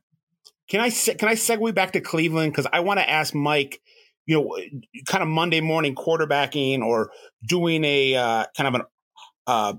[0.68, 3.80] Can I can I segue back to Cleveland because I want to ask Mike,
[4.24, 4.58] you know,
[5.06, 7.10] kind of Monday morning quarterbacking or
[7.46, 8.82] doing a uh, kind of an
[9.46, 9.74] uh,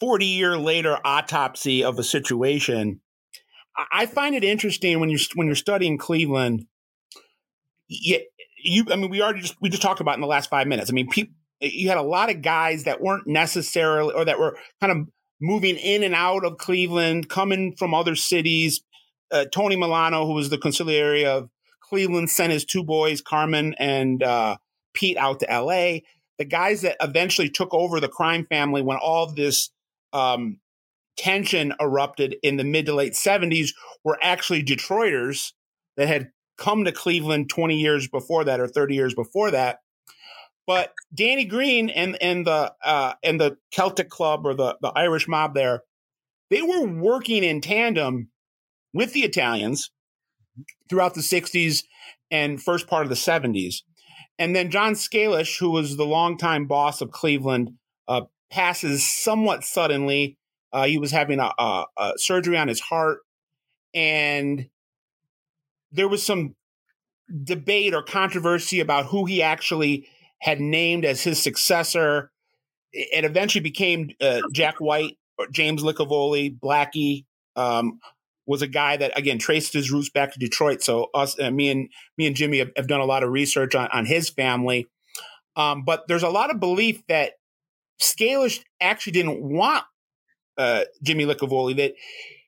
[0.00, 3.00] forty year later autopsy of a situation.
[3.92, 6.66] I find it interesting when you're when you're studying Cleveland
[8.00, 8.18] yeah,
[8.62, 8.84] you.
[8.90, 10.90] I mean, we already just we just talked about in the last five minutes.
[10.90, 14.56] I mean, people, you had a lot of guys that weren't necessarily or that were
[14.80, 15.08] kind of
[15.40, 18.82] moving in and out of Cleveland, coming from other cities.
[19.30, 21.48] Uh, Tony Milano, who was the consigliere of
[21.80, 24.56] Cleveland, sent his two boys, Carmen and uh,
[24.94, 26.04] Pete, out to L.A.
[26.38, 29.70] The guys that eventually took over the crime family when all this
[30.12, 30.58] um,
[31.16, 33.70] tension erupted in the mid to late 70s
[34.04, 35.52] were actually Detroiters
[35.96, 36.30] that had
[36.62, 39.80] come to Cleveland 20 years before that or 30 years before that.
[40.64, 45.26] But Danny Green and and the uh, and the Celtic Club or the the Irish
[45.26, 45.82] mob there,
[46.50, 48.28] they were working in tandem
[48.94, 49.90] with the Italians
[50.88, 51.82] throughout the 60s
[52.30, 53.76] and first part of the 70s.
[54.38, 57.72] And then John Scalish, who was the longtime boss of Cleveland,
[58.06, 60.36] uh, passes somewhat suddenly.
[60.72, 63.20] Uh, he was having a, a, a surgery on his heart,
[63.94, 64.68] and
[65.92, 66.54] there was some
[67.44, 70.08] debate or controversy about who he actually
[70.40, 72.30] had named as his successor.
[72.92, 77.24] It eventually became uh, Jack White or James Licavoli, Blackie,
[77.56, 78.00] um,
[78.46, 80.82] was a guy that again traced his roots back to Detroit.
[80.82, 83.74] So us, uh, me and me and Jimmy have, have, done a lot of research
[83.74, 84.88] on, on his family.
[85.54, 87.34] Um, but there's a lot of belief that
[88.00, 89.84] Scalish actually didn't want
[90.58, 91.76] uh, Jimmy Licavoli.
[91.76, 91.94] That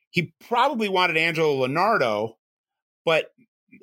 [0.09, 2.35] he probably wanted Angelo Lonardo,
[3.05, 3.31] but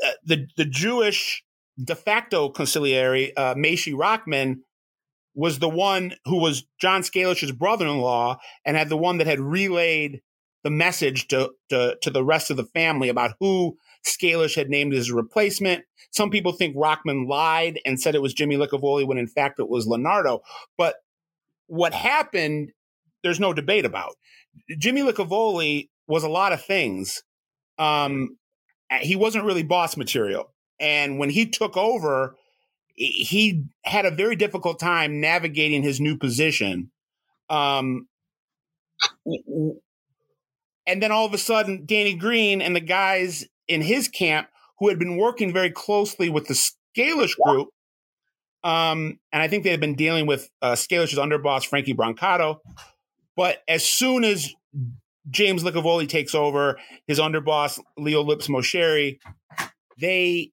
[0.05, 1.45] uh, the the Jewish
[1.83, 4.57] de facto consigliere, uh, Maishe Rockman,
[5.35, 10.21] was the one who was John Scalish's brother-in-law and had the one that had relayed
[10.63, 14.95] the message to, to, to the rest of the family about who Scalish had named
[14.95, 15.85] as a replacement.
[16.11, 19.69] Some people think Rockman lied and said it was Jimmy Licavoli when in fact it
[19.69, 20.41] was Lonardo.
[20.77, 20.97] But
[21.67, 22.73] what happened,
[23.23, 24.15] there's no debate about.
[24.79, 27.23] Jimmy Licavoli was a lot of things.
[27.79, 28.37] Um,
[29.01, 30.53] he wasn't really boss material.
[30.81, 32.37] And when he took over,
[32.95, 36.91] he had a very difficult time navigating his new position.
[37.49, 38.09] Um,
[40.87, 44.89] and then all of a sudden, Danny Green and the guys in his camp who
[44.89, 47.69] had been working very closely with the Scalish group,
[48.65, 52.59] um, and I think they had been dealing with uh, Scalish's underboss, Frankie Brancato.
[53.37, 54.53] But as soon as
[55.31, 59.19] James Licavoli takes over, his underboss, Leo Lips Moceri,
[59.99, 60.51] they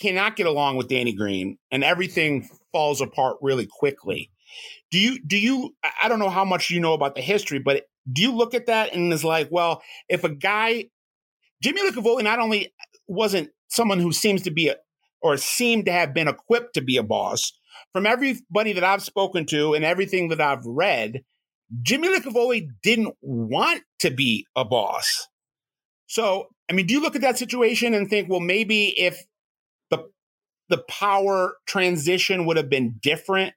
[0.00, 4.30] cannot get along with Danny Green, and everything falls apart really quickly.
[4.90, 7.84] Do you do you I don't know how much you know about the history, but
[8.12, 10.86] do you look at that and is like, well, if a guy
[11.62, 12.72] Jimmy Licavoli not only
[13.06, 14.76] wasn't someone who seems to be a
[15.22, 17.52] or seemed to have been equipped to be a boss,
[17.92, 21.22] from everybody that I've spoken to and everything that I've read,
[21.82, 25.28] Jimmy Licavoli didn't want to be a boss.
[26.06, 29.18] So, I mean, do you look at that situation and think, well, maybe if
[29.90, 30.10] the
[30.68, 33.54] the power transition would have been different,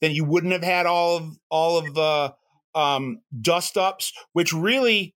[0.00, 2.34] then you wouldn't have had all of all of the
[2.74, 5.14] um, dust ups, which really,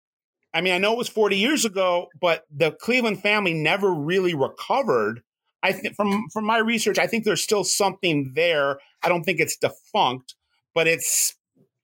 [0.53, 4.35] I mean, I know it was 40 years ago, but the Cleveland family never really
[4.35, 5.23] recovered.
[5.63, 8.79] I think from from my research, I think there's still something there.
[9.03, 10.35] I don't think it's defunct,
[10.75, 11.37] but it's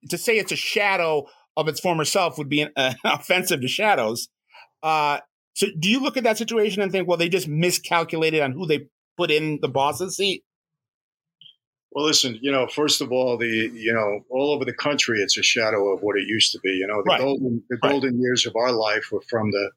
[0.08, 3.68] to say it's a shadow of its former self would be an, uh, offensive to
[3.68, 4.28] shadows.
[4.82, 5.18] Uh,
[5.54, 8.66] so, do you look at that situation and think, well, they just miscalculated on who
[8.66, 8.86] they
[9.16, 10.44] put in the boss's seat?
[11.92, 15.36] Well, listen, you know, first of all, the you know, all over the country, it's
[15.36, 16.70] a shadow of what it used to be.
[16.70, 17.20] You know, the right.
[17.20, 17.90] golden the right.
[17.90, 19.70] golden years of our life were from the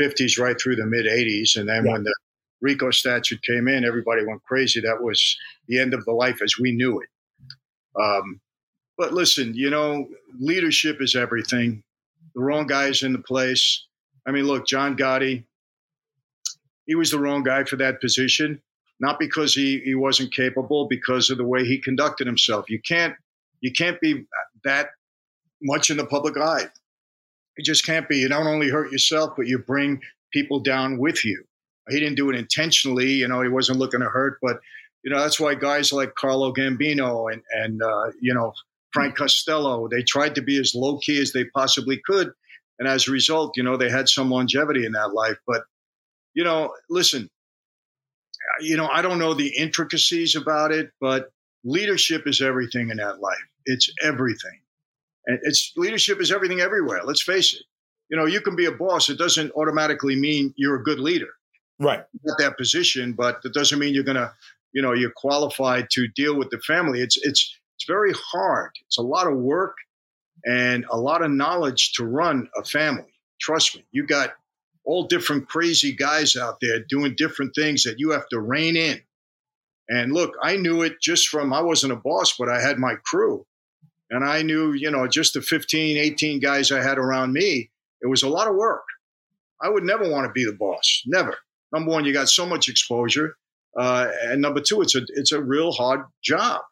[0.00, 1.92] '50s right through the mid '80s, and then yeah.
[1.92, 2.14] when the
[2.62, 4.80] RICO statute came in, everybody went crazy.
[4.80, 5.36] That was
[5.66, 7.08] the end of the life as we knew it.
[8.00, 8.40] Um,
[8.98, 10.08] but listen, you know,
[10.38, 11.82] leadership is everything.
[12.34, 13.86] The wrong guy's in the place.
[14.26, 15.44] I mean, look, John Gotti,
[16.86, 18.60] he was the wrong guy for that position
[19.00, 22.68] not because he, he wasn't capable, because of the way he conducted himself.
[22.68, 23.14] You can't
[23.60, 24.24] you can't be
[24.64, 24.90] that
[25.62, 26.66] much in the public eye.
[27.56, 28.18] You just can't be.
[28.18, 30.00] You don't only hurt yourself, but you bring
[30.32, 31.42] people down with you.
[31.88, 33.12] He didn't do it intentionally.
[33.12, 34.60] You know, he wasn't looking to hurt, but
[35.02, 38.52] you know that's why guys like Carlo Gambino and and uh, you know
[38.92, 42.32] Frank Costello they tried to be as low key as they possibly could,
[42.78, 45.36] and as a result, you know they had some longevity in that life.
[45.46, 45.62] But
[46.34, 47.30] you know, listen,
[48.60, 51.30] you know, I don't know the intricacies about it, but
[51.64, 53.36] leadership is everything in that life.
[53.66, 54.60] It's everything.
[55.26, 57.00] And it's leadership is everything everywhere.
[57.04, 57.62] Let's face it.
[58.10, 59.08] You know, you can be a boss.
[59.10, 61.28] It doesn't automatically mean you're a good leader.
[61.78, 62.00] Right.
[62.00, 64.32] At that position, but that doesn't mean you're going to,
[64.72, 67.00] you know, you're qualified to deal with the family.
[67.00, 67.54] It's, it's
[67.88, 68.70] very hard.
[68.86, 69.76] It's a lot of work
[70.44, 73.12] and a lot of knowledge to run a family.
[73.40, 74.34] Trust me, you got
[74.84, 79.00] all different crazy guys out there doing different things that you have to rein in.
[79.88, 82.94] And look, I knew it just from, I wasn't a boss, but I had my
[83.04, 83.46] crew.
[84.10, 87.70] And I knew, you know, just the 15, 18 guys I had around me,
[88.00, 88.84] it was a lot of work.
[89.60, 91.02] I would never want to be the boss.
[91.06, 91.36] Never.
[91.72, 93.36] Number one, you got so much exposure.
[93.78, 96.62] Uh, and number two, it's a, it's a real hard job.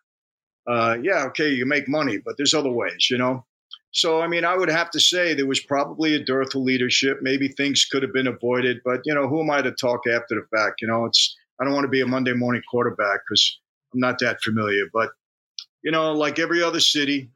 [0.66, 3.44] Uh, yeah, okay, you make money, but there's other ways, you know?
[3.92, 7.20] So, I mean, I would have to say there was probably a dearth of leadership.
[7.22, 10.34] Maybe things could have been avoided, but you know, who am I to talk after
[10.34, 10.82] the fact?
[10.82, 13.58] You know, it's I don't want to be a Monday morning quarterback because
[13.94, 14.84] I'm not that familiar.
[14.92, 15.10] But
[15.82, 17.30] you know, like every other city,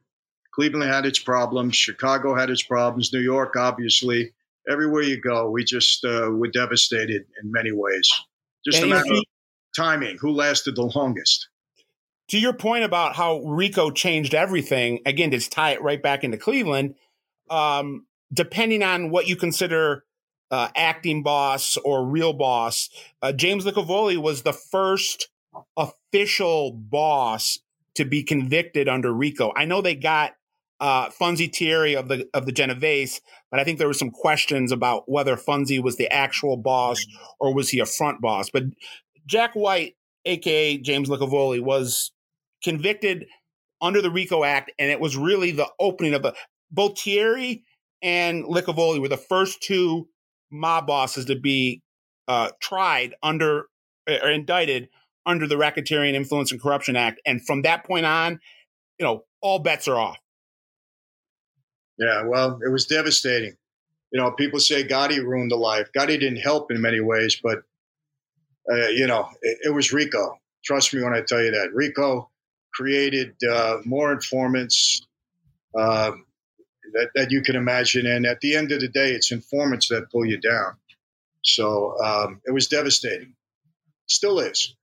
[0.53, 1.77] Cleveland had its problems.
[1.77, 3.13] Chicago had its problems.
[3.13, 4.33] New York, obviously.
[4.69, 8.07] Everywhere you go, we just uh, were devastated in many ways.
[8.67, 9.25] Just and a matter of
[9.75, 10.19] timing.
[10.21, 11.49] Who lasted the longest?
[12.31, 16.37] To your point about how RICO changed everything, again, to tie it right back into
[16.37, 16.95] Cleveland,
[17.51, 20.05] um, depending on what you consider
[20.53, 22.89] uh, acting boss or real boss,
[23.21, 25.29] uh, James Licavoli was the first
[25.77, 27.59] official boss
[27.97, 29.53] to be convicted under RICO.
[29.57, 30.35] I know they got
[30.79, 34.71] uh, Funzi Tieri of the of the Genovese, but I think there were some questions
[34.71, 37.05] about whether Funzi was the actual boss
[37.41, 38.51] or was he a front boss.
[38.51, 38.67] But
[39.27, 42.13] Jack White, aka James Licavoli, was
[42.63, 43.27] convicted
[43.81, 46.35] under the RICO Act, and it was really the opening of the
[46.71, 47.63] both Tieri
[48.03, 50.09] and Licavoli were the first two
[50.51, 51.83] mob bosses to be
[52.29, 53.67] uh, tried under
[54.09, 54.89] or indicted
[55.27, 58.41] under the Racketeering Influence and Corruption Act, and from that point on,
[58.99, 60.19] you know, all bets are off.
[61.99, 63.55] Yeah, well, it was devastating.
[64.13, 65.91] You know, people say Gotti ruined the life.
[65.97, 67.59] Gotti didn't help in many ways, but
[68.71, 70.39] uh, you know, it, it, was RICO.
[70.65, 72.30] Trust me when I tell you that RICO
[72.73, 75.07] created uh, more informants
[75.79, 76.13] uh,
[76.93, 80.11] that, that you can imagine, and at the end of the day, it's informants that
[80.11, 80.75] pull you down.
[81.45, 83.35] So um, it was devastating.
[84.07, 84.75] Still is.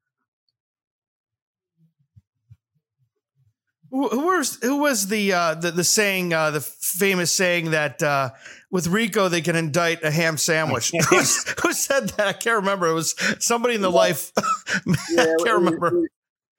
[3.89, 8.31] Who, was who was the uh, the, the saying uh, the famous saying that uh,
[8.69, 10.91] with RICO they can indict a ham sandwich?
[11.09, 12.27] who, who, said that?
[12.27, 12.87] I can't remember.
[12.87, 14.33] It was somebody in the life.
[15.09, 16.09] yeah, I can't remember.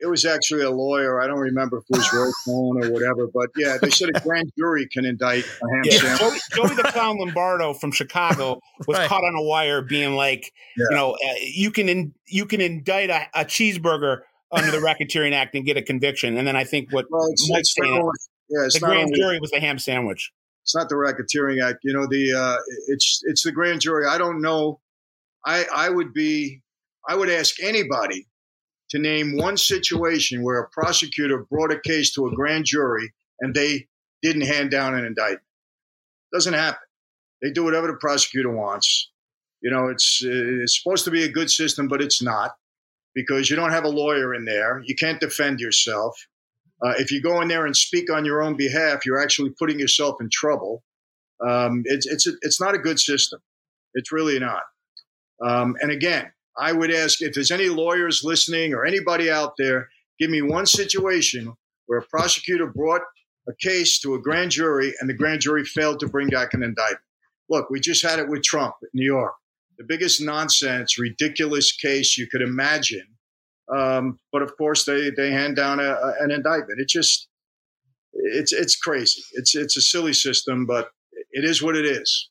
[0.00, 1.20] It, it, was actually a lawyer.
[1.20, 3.26] I don't remember if it was Roy Cohn or whatever.
[3.32, 5.92] But yeah, they said a grand jury can indict a ham yeah.
[5.92, 6.40] sandwich.
[6.52, 9.08] Joey, Joey the Clown Lombardo from Chicago was right.
[9.08, 10.84] caught on a wire being like, yeah.
[10.90, 15.32] you know, uh, you can in, you can indict a, a cheeseburger under the Racketeering
[15.32, 16.36] Act and get a conviction.
[16.36, 18.10] And then I think what well, it's, Mike's it's saying,
[18.48, 20.32] yeah, the grand only, jury was the ham sandwich.
[20.62, 21.78] It's not the Racketeering Act.
[21.82, 22.56] You know, the uh,
[22.88, 24.06] it's it's the grand jury.
[24.06, 24.80] I don't know.
[25.44, 26.62] I I would be
[27.06, 28.26] I would ask anybody
[28.90, 33.54] to name one situation where a prosecutor brought a case to a grand jury and
[33.54, 33.86] they
[34.22, 35.42] didn't hand down an indictment.
[36.32, 36.80] Doesn't happen.
[37.42, 39.10] They do whatever the prosecutor wants.
[39.60, 42.56] You know, it's it's supposed to be a good system, but it's not
[43.14, 44.82] because you don't have a lawyer in there.
[44.84, 46.16] You can't defend yourself.
[46.84, 49.78] Uh, if you go in there and speak on your own behalf, you're actually putting
[49.78, 50.84] yourself in trouble.
[51.46, 53.40] Um, it's it's it's not a good system.
[53.94, 54.62] It's really not.
[55.44, 59.88] Um, and again, I would ask if there's any lawyers listening or anybody out there,
[60.18, 61.54] give me one situation
[61.86, 63.02] where a prosecutor brought
[63.48, 66.62] a case to a grand jury and the grand jury failed to bring back an
[66.62, 67.00] indictment.
[67.48, 69.32] Look, we just had it with Trump in New York
[69.78, 73.06] the biggest nonsense, ridiculous case you could imagine.
[73.74, 76.80] Um, but of course, they they hand down a, a, an indictment.
[76.80, 77.28] It just
[78.12, 79.22] it's it's crazy.
[79.34, 80.90] It's it's a silly system, but
[81.30, 82.30] it is what it is.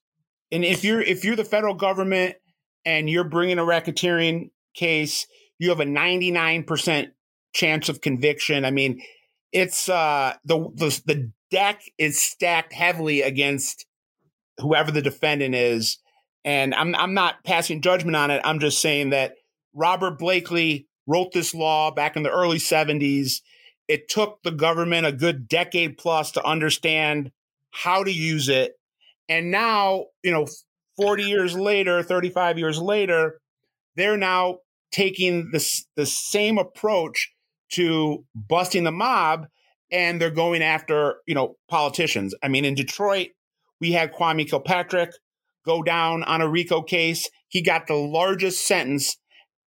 [0.52, 2.36] And if you're if you're the federal government
[2.88, 5.28] and you're bringing a racketeering case,
[5.60, 7.08] you have a 99%
[7.54, 8.64] chance of conviction.
[8.64, 9.02] I mean,
[9.52, 13.86] it's uh the the, the deck is stacked heavily against
[14.60, 16.00] whoever the defendant is
[16.48, 18.42] and I'm I'm not passing judgment on it.
[18.46, 19.36] I'm just saying that
[19.74, 23.42] Robert Blakey wrote this law back in the early 70s.
[23.90, 27.32] It took the government a good decade plus to understand
[27.72, 28.74] how to use it.
[29.28, 30.48] And now, you know,
[30.98, 33.40] 40 years later, 35 years later,
[33.96, 34.58] they're now
[34.92, 37.32] taking the, the same approach
[37.74, 39.48] to busting the mob
[39.92, 42.34] and they're going after, you know, politicians.
[42.44, 43.30] I mean, in Detroit,
[43.80, 45.12] we had Kwame Kilpatrick,
[45.66, 47.30] go down on a RICO case.
[47.48, 49.18] He got the largest sentence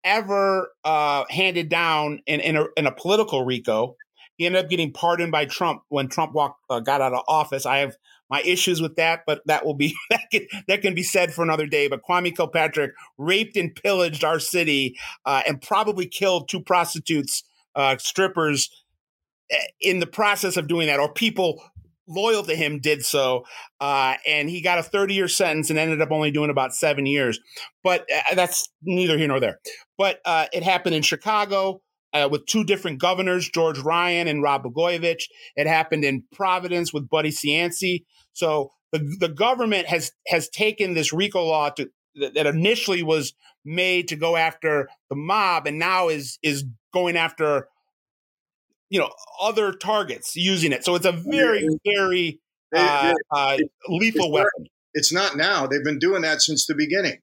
[0.03, 3.95] ever uh, handed down in, in, a, in a political RICO.
[4.37, 7.65] He ended up getting pardoned by Trump when Trump walked, uh, got out of office.
[7.65, 7.95] I have
[8.29, 11.43] my issues with that, but that will be that can, that can be said for
[11.43, 11.87] another day.
[11.87, 17.43] But Kwame Kilpatrick raped and pillaged our city uh, and probably killed two prostitutes,
[17.75, 18.69] uh, strippers,
[19.51, 21.61] eh, in the process of doing that, or people
[22.07, 23.45] loyal to him did so.
[23.79, 27.05] Uh, and he got a 30 year sentence and ended up only doing about seven
[27.05, 27.39] years.
[27.83, 29.59] But uh, that's neither here nor there.
[29.97, 31.81] But uh, it happened in Chicago.
[32.13, 35.23] Uh, with two different governors, George Ryan and Rod Blagojevich.
[35.57, 38.05] It happened in Providence with Buddy Cianci.
[38.37, 43.33] So the, the government has has taken this RICO law to, that initially was
[43.65, 47.67] made to go after the mob and now is is going after
[48.89, 49.09] you know
[49.41, 50.85] other targets using it.
[50.85, 52.39] So it's a very very
[52.75, 54.51] uh, uh, lethal it's weapon.
[54.59, 55.67] Not, it's not now.
[55.67, 57.19] They've been doing that since the beginning.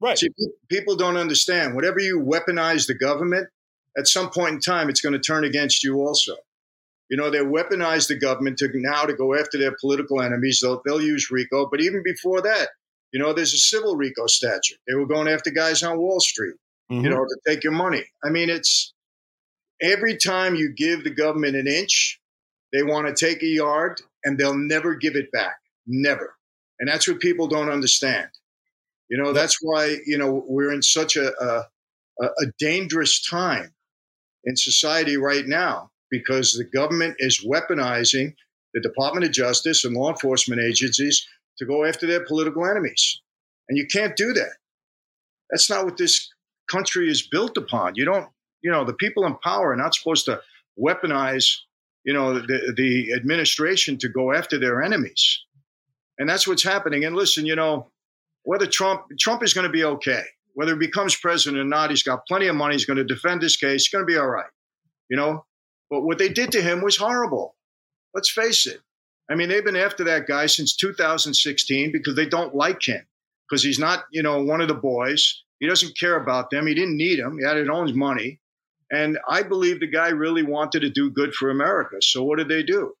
[0.00, 0.18] Right.
[0.18, 0.28] See,
[0.68, 1.74] people don't understand.
[1.74, 3.48] Whatever you weaponize the government,
[3.96, 6.36] at some point in time, it's going to turn against you also.
[7.08, 10.60] You know, they weaponized the government to now to go after their political enemies.
[10.60, 11.68] They'll, they'll use RICO.
[11.70, 12.68] But even before that,
[13.12, 14.78] you know, there's a civil RICO statute.
[14.88, 16.56] They were going after guys on Wall Street,
[16.90, 17.04] mm-hmm.
[17.04, 18.04] you know, to take your money.
[18.24, 18.92] I mean, it's
[19.80, 22.20] every time you give the government an inch,
[22.72, 25.56] they want to take a yard and they'll never give it back.
[25.86, 26.36] Never.
[26.80, 28.28] And that's what people don't understand.
[29.08, 31.64] You know, that's why, you know, we're in such a, a,
[32.24, 33.72] a dangerous time
[34.44, 38.34] in society right now because the government is weaponizing
[38.74, 41.26] the Department of Justice and law enforcement agencies
[41.58, 43.20] to go after their political enemies.
[43.68, 44.52] And you can't do that.
[45.50, 46.28] That's not what this
[46.70, 47.94] country is built upon.
[47.96, 48.28] You don't,
[48.62, 50.40] you know, the people in power are not supposed to
[50.78, 51.46] weaponize,
[52.04, 55.40] you know, the, the administration to go after their enemies.
[56.18, 57.04] And that's what's happening.
[57.04, 57.90] And listen, you know,
[58.44, 60.22] whether Trump Trump is going to be okay,
[60.54, 62.74] whether he becomes president or not, he's got plenty of money.
[62.74, 63.84] He's going to defend his case.
[63.84, 64.50] He's going to be all right,
[65.08, 65.44] you know.
[65.90, 67.54] But what they did to him was horrible.
[68.14, 68.80] Let's face it.
[69.30, 73.04] I mean, they've been after that guy since 2016 because they don't like him
[73.48, 75.42] because he's not, you know, one of the boys.
[75.58, 76.66] He doesn't care about them.
[76.66, 77.38] He didn't need them.
[77.38, 78.40] He had his own money.
[78.90, 81.96] And I believe the guy really wanted to do good for America.
[82.00, 82.94] So what did they do?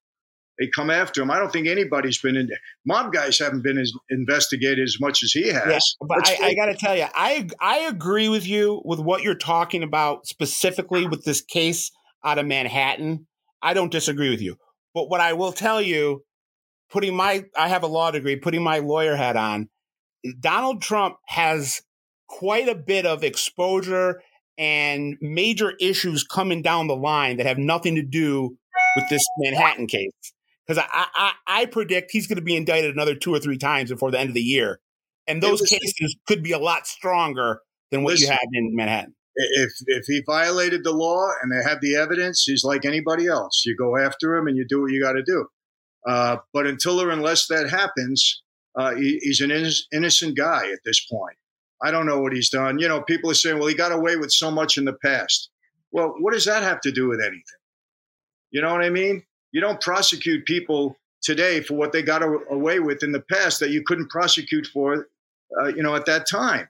[0.58, 1.30] They come after him.
[1.30, 2.48] I don't think anybody's been in.
[2.86, 5.66] Mob guys haven't been as investigated as much as he has.
[5.66, 9.22] Yeah, but I, I got to tell you, I I agree with you with what
[9.22, 11.92] you're talking about specifically with this case
[12.26, 13.26] out of Manhattan.
[13.62, 14.56] I don't disagree with you.
[14.92, 16.24] But what I will tell you,
[16.90, 19.68] putting my I have a law degree, putting my lawyer hat on,
[20.40, 21.82] Donald Trump has
[22.28, 24.22] quite a bit of exposure
[24.58, 28.56] and major issues coming down the line that have nothing to do
[28.96, 30.10] with this Manhattan case.
[30.66, 33.90] Because I, I, I predict he's going to be indicted another two or three times
[33.90, 34.80] before the end of the year,
[35.28, 37.60] and those cases could be a lot stronger
[37.92, 41.68] than what listen, you had in Manhattan if if he violated the law and they
[41.68, 43.64] have the evidence, he's like anybody else.
[43.66, 45.46] You go after him and you do what you got to do.
[46.06, 48.42] Uh, but until or unless that happens,
[48.76, 49.50] uh, he, he's an
[49.92, 51.36] innocent guy at this point.
[51.82, 52.78] I don't know what he's done.
[52.78, 55.50] You know, people are saying, well, he got away with so much in the past.
[55.90, 57.42] Well, what does that have to do with anything?
[58.50, 59.24] You know what I mean?
[59.52, 63.70] You don't prosecute people today for what they got away with in the past that
[63.70, 65.08] you couldn't prosecute for,
[65.60, 66.68] uh, you know, at that time.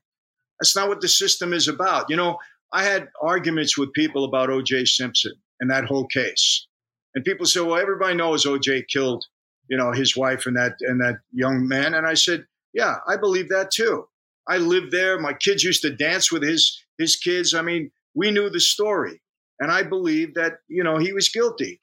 [0.60, 2.08] That's not what the system is about.
[2.08, 2.38] You know,
[2.72, 4.86] I had arguments with people about O.J.
[4.86, 6.66] Simpson and that whole case,
[7.14, 8.84] and people said, "Well, everybody knows O.J.
[8.92, 9.24] killed,
[9.68, 13.16] you know, his wife and that and that young man." And I said, "Yeah, I
[13.16, 14.08] believe that too.
[14.48, 15.18] I lived there.
[15.18, 17.54] My kids used to dance with his his kids.
[17.54, 19.22] I mean, we knew the story,
[19.60, 21.80] and I believe that you know he was guilty."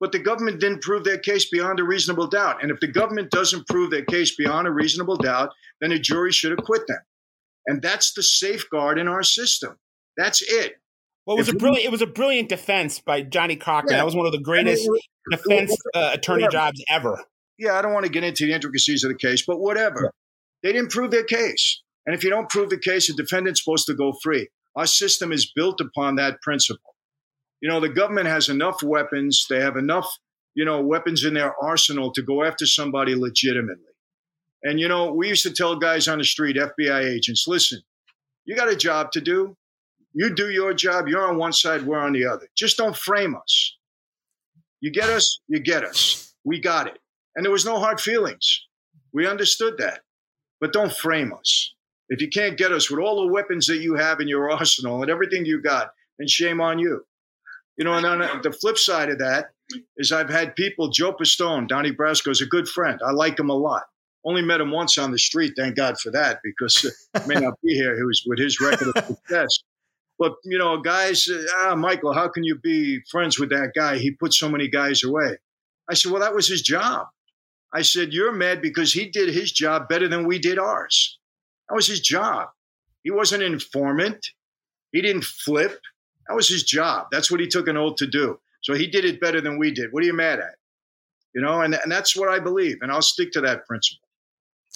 [0.00, 2.62] But the government didn't prove their case beyond a reasonable doubt.
[2.62, 5.50] And if the government doesn't prove their case beyond a reasonable doubt,
[5.80, 7.00] then a jury should acquit them.
[7.66, 9.78] And that's the safeguard in our system.
[10.20, 10.74] That's it.
[11.24, 11.86] Well, it was if a brilliant.
[11.86, 13.92] It was a brilliant defense by Johnnie Cochran.
[13.92, 13.98] Yeah.
[13.98, 14.86] That was one of the greatest
[15.30, 16.52] defense uh, attorney whatever.
[16.66, 17.24] jobs ever.
[17.58, 20.02] Yeah, I don't want to get into the intricacies of the case, but whatever.
[20.04, 20.10] Yeah.
[20.62, 23.86] They didn't prove their case, and if you don't prove the case, the defendant's supposed
[23.86, 24.48] to go free.
[24.76, 26.94] Our system is built upon that principle.
[27.62, 29.46] You know, the government has enough weapons.
[29.48, 30.18] They have enough,
[30.54, 33.84] you know, weapons in their arsenal to go after somebody legitimately.
[34.62, 37.80] And you know, we used to tell guys on the street, FBI agents, listen,
[38.44, 39.56] you got a job to do.
[40.12, 41.08] You do your job.
[41.08, 42.48] You're on one side, we're on the other.
[42.56, 43.76] Just don't frame us.
[44.80, 46.34] You get us, you get us.
[46.44, 46.98] We got it.
[47.36, 48.66] And there was no hard feelings.
[49.12, 50.00] We understood that.
[50.60, 51.74] But don't frame us.
[52.08, 55.02] If you can't get us with all the weapons that you have in your arsenal
[55.02, 57.04] and everything you got, then shame on you.
[57.76, 59.50] You know, and on uh, the flip side of that
[59.96, 63.00] is I've had people, Joe Pistone, Donnie Brasco is a good friend.
[63.06, 63.84] I like him a lot.
[64.24, 66.84] Only met him once on the street, thank God for that, because
[67.14, 67.96] uh, he may not be here.
[67.96, 69.60] He was with his record of success.
[70.20, 71.26] But you know, guys,
[71.62, 73.96] ah, Michael, how can you be friends with that guy?
[73.96, 75.38] He put so many guys away.
[75.90, 77.06] I said, well, that was his job.
[77.72, 81.18] I said, you're mad because he did his job better than we did ours.
[81.68, 82.48] That was his job.
[83.02, 84.26] He wasn't an informant.
[84.92, 85.80] He didn't flip.
[86.28, 87.06] That was his job.
[87.10, 88.38] That's what he took an oath to do.
[88.62, 89.90] So he did it better than we did.
[89.90, 90.56] What are you mad at?
[91.34, 92.78] You know, and, and that's what I believe.
[92.82, 94.06] And I'll stick to that principle.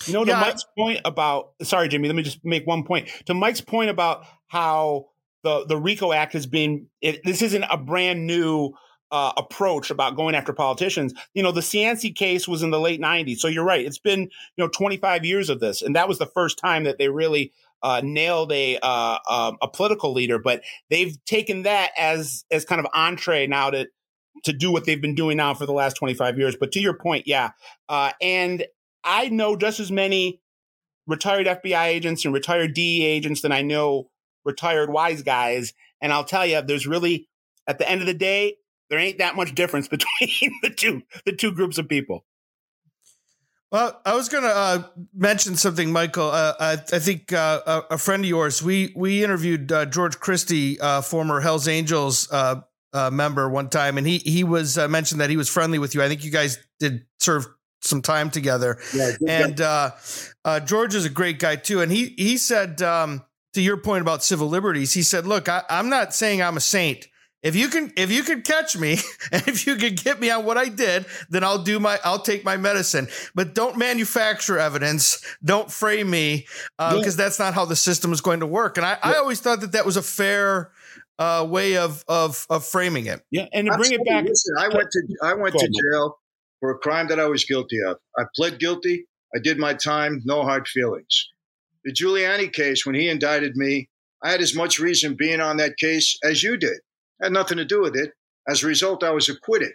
[0.06, 3.08] You know, to yeah, Mike's point about, sorry, Jimmy, let me just make one point.
[3.26, 5.08] To Mike's point about how
[5.44, 6.88] the the RICO Act has been.
[7.00, 8.72] It, this isn't a brand new
[9.12, 11.14] uh, approach about going after politicians.
[11.34, 13.86] You know, the Cianci case was in the late '90s, so you're right.
[13.86, 16.98] It's been you know 25 years of this, and that was the first time that
[16.98, 20.38] they really uh, nailed a uh, um, a political leader.
[20.38, 23.86] But they've taken that as as kind of entree now to
[24.44, 26.56] to do what they've been doing now for the last 25 years.
[26.58, 27.50] But to your point, yeah,
[27.88, 28.64] uh, and
[29.04, 30.40] I know just as many
[31.06, 34.08] retired FBI agents and retired DE agents than I know
[34.44, 35.74] retired wise guys.
[36.00, 37.28] And I'll tell you, there's really,
[37.66, 38.56] at the end of the day,
[38.90, 39.88] there ain't that much difference
[40.20, 42.24] between the two the two groups of people.
[43.74, 44.82] Well, I was going to uh,
[45.12, 46.30] mention something, Michael.
[46.30, 48.62] Uh, I, I, think uh, a, friend of yours.
[48.62, 52.60] We we interviewed uh, George Christie, uh, former Hell's Angels uh,
[53.10, 56.04] member, one time, and he he was mentioned that he was friendly with you.
[56.04, 57.48] I think you guys did serve
[57.80, 58.78] some time together.
[58.94, 61.80] Yeah, and George is a great guy too.
[61.80, 63.24] And he he said um,
[63.54, 66.60] to your point about civil liberties, he said, "Look, I, am not saying I'm a
[66.60, 67.08] saint
[67.44, 68.98] if you can if you can catch me
[69.32, 72.18] and if you can get me on what I did, then I'll do my I'll
[72.18, 73.06] take my medicine.
[73.34, 75.22] But don't manufacture evidence.
[75.44, 76.46] Don't frame me
[76.78, 77.10] because uh, yeah.
[77.10, 78.78] that's not how the system is going to work.
[78.78, 78.98] And I, yeah.
[79.02, 80.72] I always thought that that was a fair
[81.18, 83.22] uh, way of of of framing it.
[83.30, 86.18] Yeah, and to bring it back, listen, I went to I went to jail
[86.60, 87.98] for a crime that I was guilty of.
[88.18, 89.06] I pled guilty.
[89.36, 90.22] I did my time.
[90.24, 91.28] No hard feelings.
[91.84, 93.88] The Giuliani case, when he indicted me,
[94.22, 96.78] I had as much reason being on that case as you did.
[97.22, 98.12] Had nothing to do with it.
[98.48, 99.72] As a result, I was acquitted.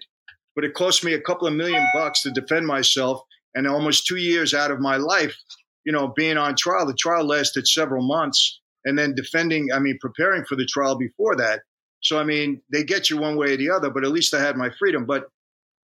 [0.56, 3.22] But it cost me a couple of million bucks to defend myself
[3.56, 5.36] and almost two years out of my life,
[5.86, 6.86] you know, being on trial.
[6.86, 11.36] The trial lasted several months and then defending, I mean, preparing for the trial before
[11.38, 11.62] that.
[12.02, 14.42] So, I mean, they get you one way or the other, but at least I
[14.42, 15.06] had my freedom.
[15.06, 15.26] But,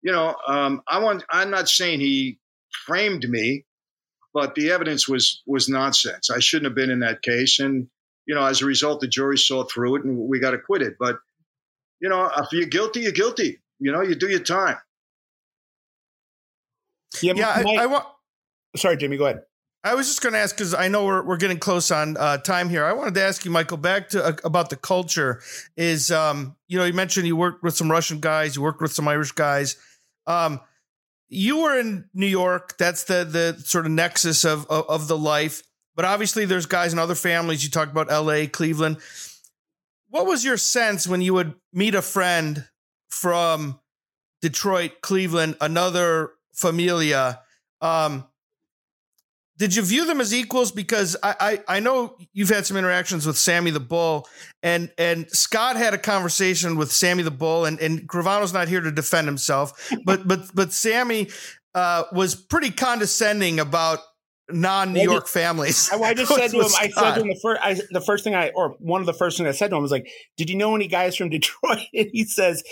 [0.02, 2.38] you know, um, I want, I'm not saying he
[2.86, 3.64] framed me,
[4.32, 6.30] but the evidence was, was nonsense.
[6.30, 7.58] I shouldn't have been in that case.
[7.60, 7.88] And,
[8.26, 10.94] you know, as a result, the jury saw through it and we got acquitted.
[10.98, 11.18] But
[12.00, 13.60] you know, if you're guilty, you're guilty.
[13.78, 14.76] You know, you do your time.
[17.22, 17.48] Yeah, yeah.
[17.48, 18.06] I, I want.
[18.76, 19.16] Sorry, Jimmy.
[19.16, 19.42] Go ahead.
[19.82, 22.36] I was just going to ask because I know we're, we're getting close on uh,
[22.38, 22.84] time here.
[22.84, 25.40] I wanted to ask you, Michael, back to uh, about the culture.
[25.76, 28.92] Is um, you know, you mentioned you worked with some Russian guys, you worked with
[28.92, 29.76] some Irish guys.
[30.26, 30.60] Um,
[31.30, 32.76] you were in New York.
[32.76, 35.62] That's the the sort of nexus of, of, of the life.
[35.96, 37.64] But obviously, there's guys in other families.
[37.64, 38.98] You talked about L.A., Cleveland
[40.10, 42.68] what was your sense when you would meet a friend
[43.08, 43.80] from
[44.42, 47.40] Detroit, Cleveland, another familia?
[47.80, 48.26] Um,
[49.60, 50.72] did you view them as equals?
[50.72, 51.34] Because I,
[51.68, 54.26] I, I know you've had some interactions with Sammy the Bull,
[54.62, 58.80] and and Scott had a conversation with Sammy the Bull, and and Gravano's not here
[58.80, 61.28] to defend himself, but but but Sammy
[61.74, 63.98] uh, was pretty condescending about
[64.48, 65.90] non-New York families.
[65.92, 68.24] I, I just said to him, I said to him the first, I, the first
[68.24, 70.08] thing I, or one of the first things I said to him was like,
[70.38, 72.64] "Did you know any guys from Detroit?" And he says,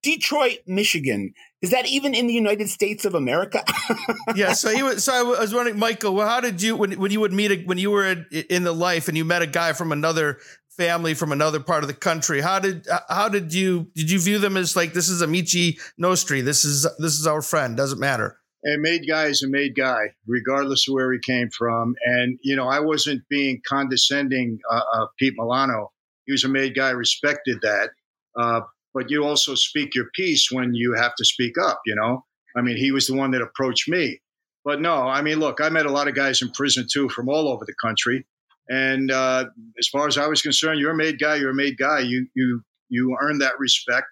[0.00, 3.64] "Detroit, Michigan." Is that even in the United States of America?
[4.36, 4.52] yeah.
[4.52, 5.04] So he was.
[5.04, 6.14] So I was wondering, Michael.
[6.14, 8.64] Well, how did you when when you would meet a, when you were in, in
[8.64, 10.38] the life and you met a guy from another
[10.76, 12.40] family from another part of the country?
[12.40, 16.42] How did how did you did you view them as like this is Amici Nostri?
[16.42, 17.76] This is this is our friend.
[17.76, 21.94] Doesn't matter a made guy is a made guy, regardless of where he came from.
[22.04, 25.92] And, you know, I wasn't being condescending uh, uh, Pete Milano.
[26.24, 27.90] He was a made guy, respected that.
[28.36, 28.62] Uh,
[28.96, 32.24] but you also speak your piece when you have to speak up, you know?
[32.56, 34.22] I mean, he was the one that approached me.
[34.64, 37.28] But no, I mean, look, I met a lot of guys in prison too from
[37.28, 38.26] all over the country.
[38.70, 39.44] And uh,
[39.78, 42.00] as far as I was concerned, you're a made guy, you're a made guy.
[42.00, 44.08] You, you, you earn that respect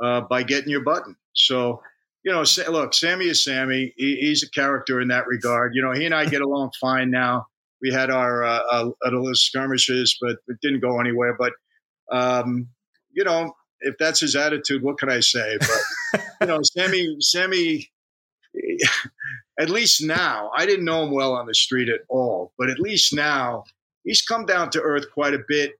[0.00, 1.16] uh, by getting your button.
[1.34, 1.82] So,
[2.24, 3.92] you know, look, Sammy is Sammy.
[3.96, 5.72] He, he's a character in that regard.
[5.74, 7.46] You know, he and I get along fine now.
[7.82, 11.36] We had our uh, uh, little skirmishes, but it didn't go anywhere.
[11.36, 11.52] But
[12.12, 12.68] um,
[13.12, 15.58] you know, if that's his attitude, what can I say?
[15.58, 17.90] But you know, Sammy, Sammy,
[19.58, 22.78] at least now, I didn't know him well on the street at all, but at
[22.78, 23.64] least now
[24.04, 25.72] he's come down to earth quite a bit.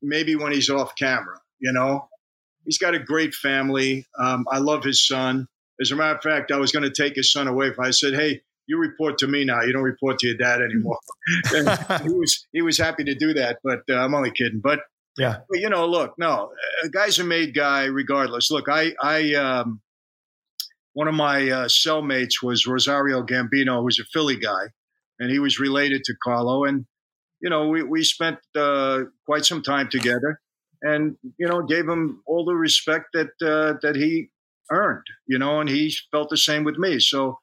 [0.00, 2.08] Maybe when he's off camera, you know,
[2.64, 4.06] he's got a great family.
[4.18, 5.48] Um, I love his son.
[5.80, 7.84] As a matter of fact, I was going to take his son away from.
[7.84, 9.62] I said, "Hey, you report to me now.
[9.62, 10.98] You don't report to your dad anymore."
[12.04, 14.60] he was he was happy to do that, but uh, I'm only kidding.
[14.60, 14.80] But
[15.18, 16.50] yeah, but, you know, look, no,
[16.84, 18.50] a guy's a made guy regardless.
[18.50, 19.80] Look, I I um,
[20.92, 24.64] one of my uh, cellmates was Rosario Gambino, who's a Philly guy,
[25.18, 26.86] and he was related to Carlo, and
[27.40, 30.40] you know, we we spent uh, quite some time together,
[30.82, 34.30] and you know, gave him all the respect that uh, that he
[34.70, 37.00] earned, you know, and he felt the same with me.
[37.00, 37.38] So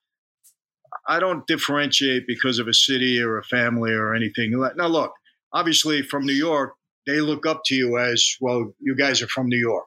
[1.08, 4.52] I don't differentiate because of a city or a family or anything.
[4.76, 5.14] Now, look,
[5.54, 6.74] obviously from New York,
[7.06, 8.74] they look up to you as well.
[8.80, 9.86] You guys are from New York.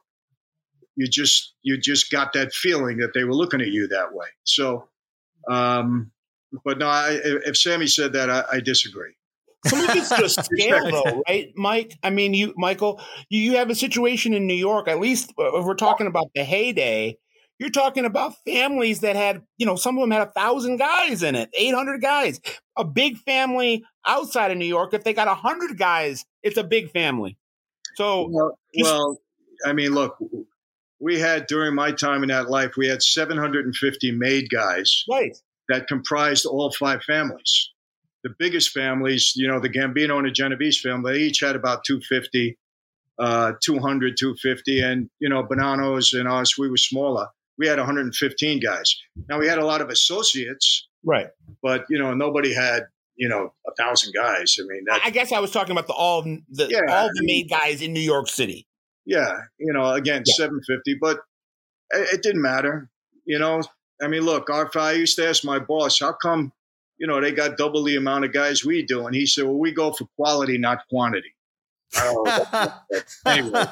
[0.95, 4.27] You just you just got that feeling that they were looking at you that way.
[4.43, 4.89] So,
[5.49, 6.11] um,
[6.65, 9.13] but no, I, if Sammy said that, I, I disagree.
[9.65, 11.97] Some of it's just scale, though, right, Mike?
[12.01, 14.87] I mean, you, Michael, you, you have a situation in New York.
[14.87, 17.17] At least uh, if we're talking about the heyday,
[17.59, 21.23] you're talking about families that had, you know, some of them had a thousand guys
[21.23, 22.39] in it, 800 guys.
[22.77, 26.63] A big family outside of New York, if they got a hundred guys, it's a
[26.63, 27.37] big family.
[27.95, 29.19] So, well, just, well,
[29.65, 30.17] I mean, look,
[30.99, 35.37] we had during my time in that life, we had 750 made guys right.
[35.69, 37.71] that comprised all five families.
[38.23, 41.83] The biggest families, you know, the Gambino and the Genovese family, they each had about
[41.85, 42.57] 250,
[43.17, 44.81] uh, 200, 250.
[44.81, 47.27] And, you know, Bonannos and us, we were smaller
[47.59, 48.97] we had 115 guys.
[49.27, 51.27] Now we had a lot of associates, right?
[51.61, 52.87] But you know, nobody had
[53.19, 54.57] you know a thousand guys.
[54.59, 57.49] I mean, I guess I was talking about the all the yeah, all the made
[57.49, 58.65] guys in New York City.
[59.05, 60.33] Yeah, you know, again, yeah.
[60.35, 61.17] 750, but
[61.91, 62.89] it, it didn't matter.
[63.25, 63.61] You know,
[64.01, 66.53] I mean, look, our, I used to ask my boss, how come,
[66.97, 69.05] you know, they got double the amount of guys we do?
[69.05, 71.33] And he said, well, we go for quality, not quantity.
[73.25, 73.65] anyway.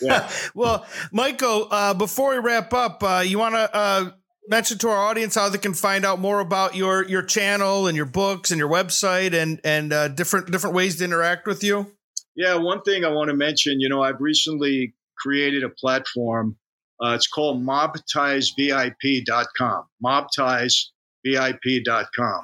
[0.00, 0.30] Yeah.
[0.54, 4.10] well, Michael, uh, before we wrap up, uh, you want to uh,
[4.48, 7.96] mention to our audience how they can find out more about your your channel and
[7.96, 11.92] your books and your website and and uh, different different ways to interact with you.
[12.34, 16.56] Yeah, one thing I want to mention, you know, I've recently created a platform
[17.02, 22.42] uh, it's called mobtiesvip.com, mobtiesvip.com.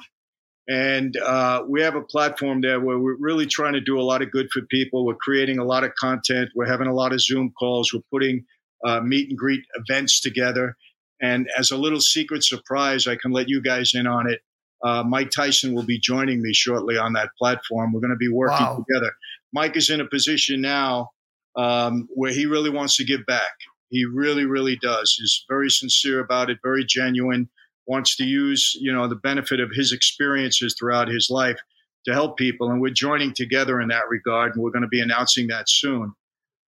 [0.65, 4.21] And uh, we have a platform there where we're really trying to do a lot
[4.21, 5.05] of good for people.
[5.05, 6.51] We're creating a lot of content.
[6.55, 7.93] We're having a lot of Zoom calls.
[7.93, 8.45] We're putting
[8.85, 10.77] uh, meet and greet events together.
[11.21, 14.41] And as a little secret surprise, I can let you guys in on it.
[14.83, 17.93] Uh, Mike Tyson will be joining me shortly on that platform.
[17.93, 18.83] We're going to be working wow.
[18.85, 19.11] together.
[19.53, 21.11] Mike is in a position now
[21.55, 23.53] um, where he really wants to give back.
[23.89, 25.15] He really, really does.
[25.17, 27.49] He's very sincere about it, very genuine,
[27.85, 31.59] wants to use, you know, the benefit of his experiences throughout his life
[32.05, 32.71] to help people.
[32.71, 34.55] And we're joining together in that regard.
[34.55, 36.13] And we're going to be announcing that soon.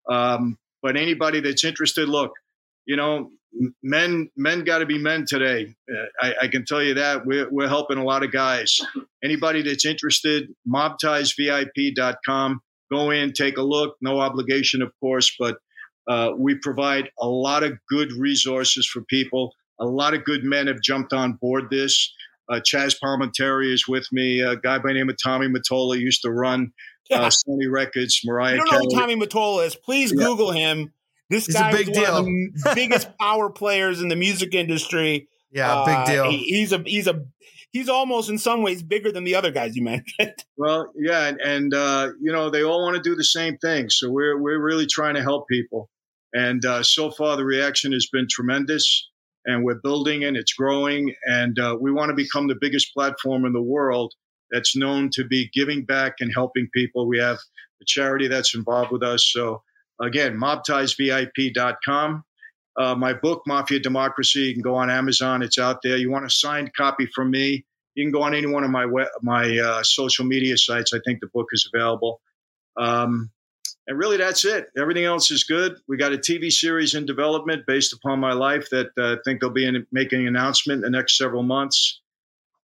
[0.10, 2.32] Um, but anybody that's interested, look,
[2.86, 3.32] you know,
[3.84, 5.76] men men got to be men today.
[5.90, 8.80] Uh, I, I, can tell you that we're, we're helping a lot of guys.
[9.24, 12.62] Anybody that's interested, mobtiesvip.com.
[12.92, 13.96] Go in, take a look.
[14.02, 15.58] No obligation, of course, but
[16.08, 19.54] uh, we provide a lot of good resources for people.
[19.80, 22.14] A lot of good men have jumped on board this.
[22.48, 24.42] Uh, Chazz Palminteri is with me.
[24.42, 26.74] A guy by the name of Tommy Mottola used to run
[27.12, 27.22] uh, yeah.
[27.24, 28.22] uh, Sony Records.
[28.24, 28.54] Mariah.
[28.54, 28.88] You don't Kelly.
[28.88, 29.76] know who Tommy Mottola is?
[29.76, 30.24] Please yeah.
[30.24, 30.94] Google him.
[31.30, 32.18] This he's guy a big is deal.
[32.18, 35.28] of the biggest power players in the music industry.
[35.52, 36.32] Yeah, big uh, deal.
[36.32, 37.26] He, he's a he's a
[37.72, 40.36] he's almost in some ways bigger than the other guys you mentioned.
[40.58, 43.90] Well, yeah, and, and uh, you know they all want to do the same thing,
[43.90, 45.90] so we're we're really trying to help people.
[46.34, 49.10] And uh, so far, the reaction has been tremendous,
[49.46, 51.16] and we're building and it's growing.
[51.26, 54.14] And uh, we want to become the biggest platform in the world
[54.52, 57.08] that's known to be giving back and helping people.
[57.08, 57.38] We have
[57.82, 59.26] a charity that's involved with us.
[59.32, 59.64] So,
[60.02, 62.24] again, mobtiesvip.com.
[62.78, 65.42] Uh, my book, Mafia Democracy, you can go on Amazon.
[65.42, 65.96] It's out there.
[65.96, 67.66] You want a signed copy from me?
[67.94, 70.94] You can go on any one of my web, my uh, social media sites.
[70.94, 72.20] I think the book is available.
[72.76, 73.32] Um,
[73.88, 77.66] and really that's it everything else is good we got a tv series in development
[77.68, 80.92] based upon my life that uh, i think they'll be in, making an announcement in
[80.92, 82.02] the next several months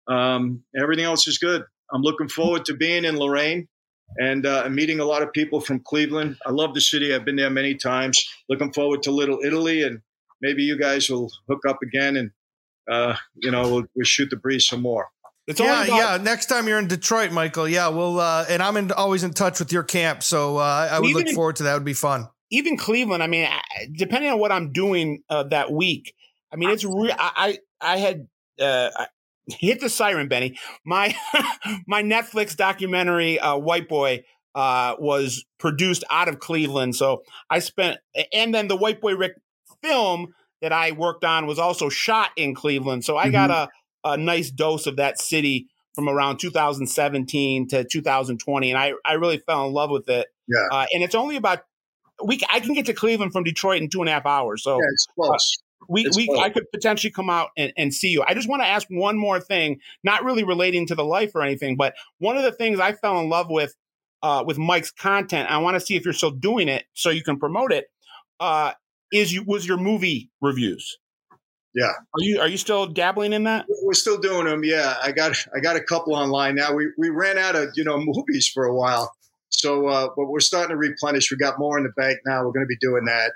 [0.09, 3.69] um, everything else is good i'm looking forward to being in lorain
[4.17, 7.37] and uh, meeting a lot of people from cleveland i love the city i've been
[7.37, 10.01] there many times looking forward to little italy and
[10.41, 12.31] maybe you guys will hook up again and
[12.91, 15.09] uh, you know we'll, we'll shoot the breeze some more
[15.49, 16.23] it's yeah, about- yeah.
[16.23, 19.59] Next time you're in Detroit, Michael, yeah, we'll uh, and I'm in, always in touch
[19.61, 21.73] with your camp, so uh, I would look forward to that.
[21.73, 22.29] Would be fun.
[22.51, 23.49] Even Cleveland, I mean,
[23.97, 26.15] depending on what I'm doing uh, that week,
[26.53, 27.15] I mean, it's real.
[27.19, 28.29] I I had
[28.61, 28.91] uh,
[29.49, 30.59] hit the siren, Benny.
[30.85, 31.15] My
[31.87, 34.25] my Netflix documentary, uh, White Boy,
[34.55, 37.99] uh, was produced out of Cleveland, so I spent,
[38.33, 39.35] and then the White Boy Rick
[39.83, 43.33] film that I worked on was also shot in Cleveland, so I mm-hmm.
[43.33, 43.69] got a
[44.05, 49.39] a nice dose of that city from around 2017 to 2020, and I I really
[49.39, 50.29] fell in love with it.
[50.47, 51.61] Yeah, uh, and it's only about
[52.25, 54.63] we I can get to Cleveland from Detroit in two and a half hours.
[54.63, 55.59] So yeah, it's close.
[55.89, 56.29] We, it's we.
[56.39, 58.25] I could potentially come out and, and see you.
[58.27, 61.43] I just want to ask one more thing, not really relating to the life or
[61.43, 63.75] anything, but one of the things I fell in love with
[64.23, 65.51] uh, with Mike's content.
[65.51, 67.87] I want to see if you're still doing it so you can promote it.
[68.41, 68.73] Uh,
[69.13, 70.99] is you was your movie reviews?
[71.75, 71.87] Yeah.
[71.87, 73.67] Are you are you still dabbling in that?
[73.83, 74.65] We're still doing them.
[74.65, 76.75] Yeah, I got I got a couple online now.
[76.75, 79.13] We we ran out of you know movies for a while,
[79.49, 81.31] so uh, but we're starting to replenish.
[81.31, 82.45] We got more in the bank now.
[82.45, 83.33] We're going to be doing that.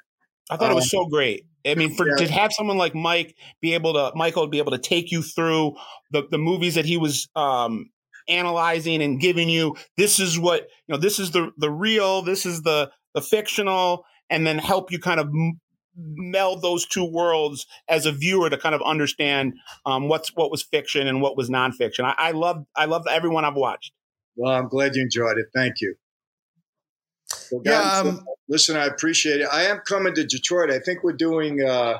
[0.50, 1.46] I thought um, it was um, so great.
[1.66, 2.16] I mean, for yeah.
[2.16, 5.74] to have someone like Mike be able to Michael be able to take you through
[6.10, 7.90] the the movies that he was um,
[8.28, 9.76] analyzing and giving you.
[9.96, 10.98] This is what you know.
[10.98, 12.22] This is the the real.
[12.22, 15.28] This is the the fictional, and then help you kind of
[15.96, 19.54] meld those two worlds as a viewer to kind of understand
[19.86, 22.04] um, what's what was fiction and what was nonfiction.
[22.04, 23.92] I, I love I love everyone I've watched.
[24.36, 25.46] Well, I'm glad you enjoyed it.
[25.54, 25.94] Thank you.
[27.52, 28.10] Well, guys, yeah.
[28.10, 29.48] Um, listen, I appreciate it.
[29.52, 30.70] I am coming to Detroit.
[30.70, 31.98] I think we're doing uh, uh,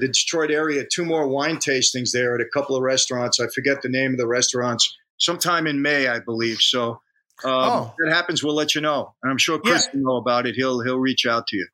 [0.00, 3.40] the Detroit area two more wine tastings there at a couple of restaurants.
[3.40, 4.94] I forget the name of the restaurants.
[5.18, 6.60] Sometime in May, I believe.
[6.60, 7.00] So.
[7.42, 7.94] Um, oh.
[7.98, 9.98] If that happens, we'll let you know, and I'm sure Chris yeah.
[9.98, 10.56] will know about it.
[10.56, 11.66] He'll he'll reach out to you.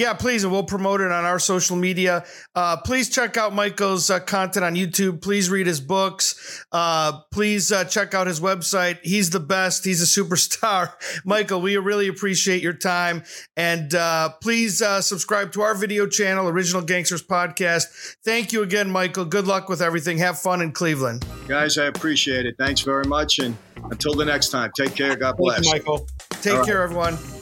[0.00, 2.24] Yeah, please, and we'll promote it on our social media.
[2.54, 5.20] Uh, please check out Michael's uh, content on YouTube.
[5.20, 6.64] Please read his books.
[6.72, 8.98] Uh, please uh, check out his website.
[9.02, 9.84] He's the best.
[9.84, 10.92] He's a superstar.
[11.26, 13.24] Michael, we really appreciate your time.
[13.58, 18.16] And uh, please uh, subscribe to our video channel, Original Gangsters Podcast.
[18.24, 19.26] Thank you again, Michael.
[19.26, 20.16] Good luck with everything.
[20.16, 21.26] Have fun in Cleveland.
[21.46, 22.56] Guys, I appreciate it.
[22.56, 23.38] Thanks very much.
[23.38, 23.54] And
[23.90, 25.14] until the next time, take care.
[25.14, 25.66] God bless.
[25.66, 26.08] You, Michael.
[26.40, 26.84] Take All care, right.
[26.84, 27.39] everyone.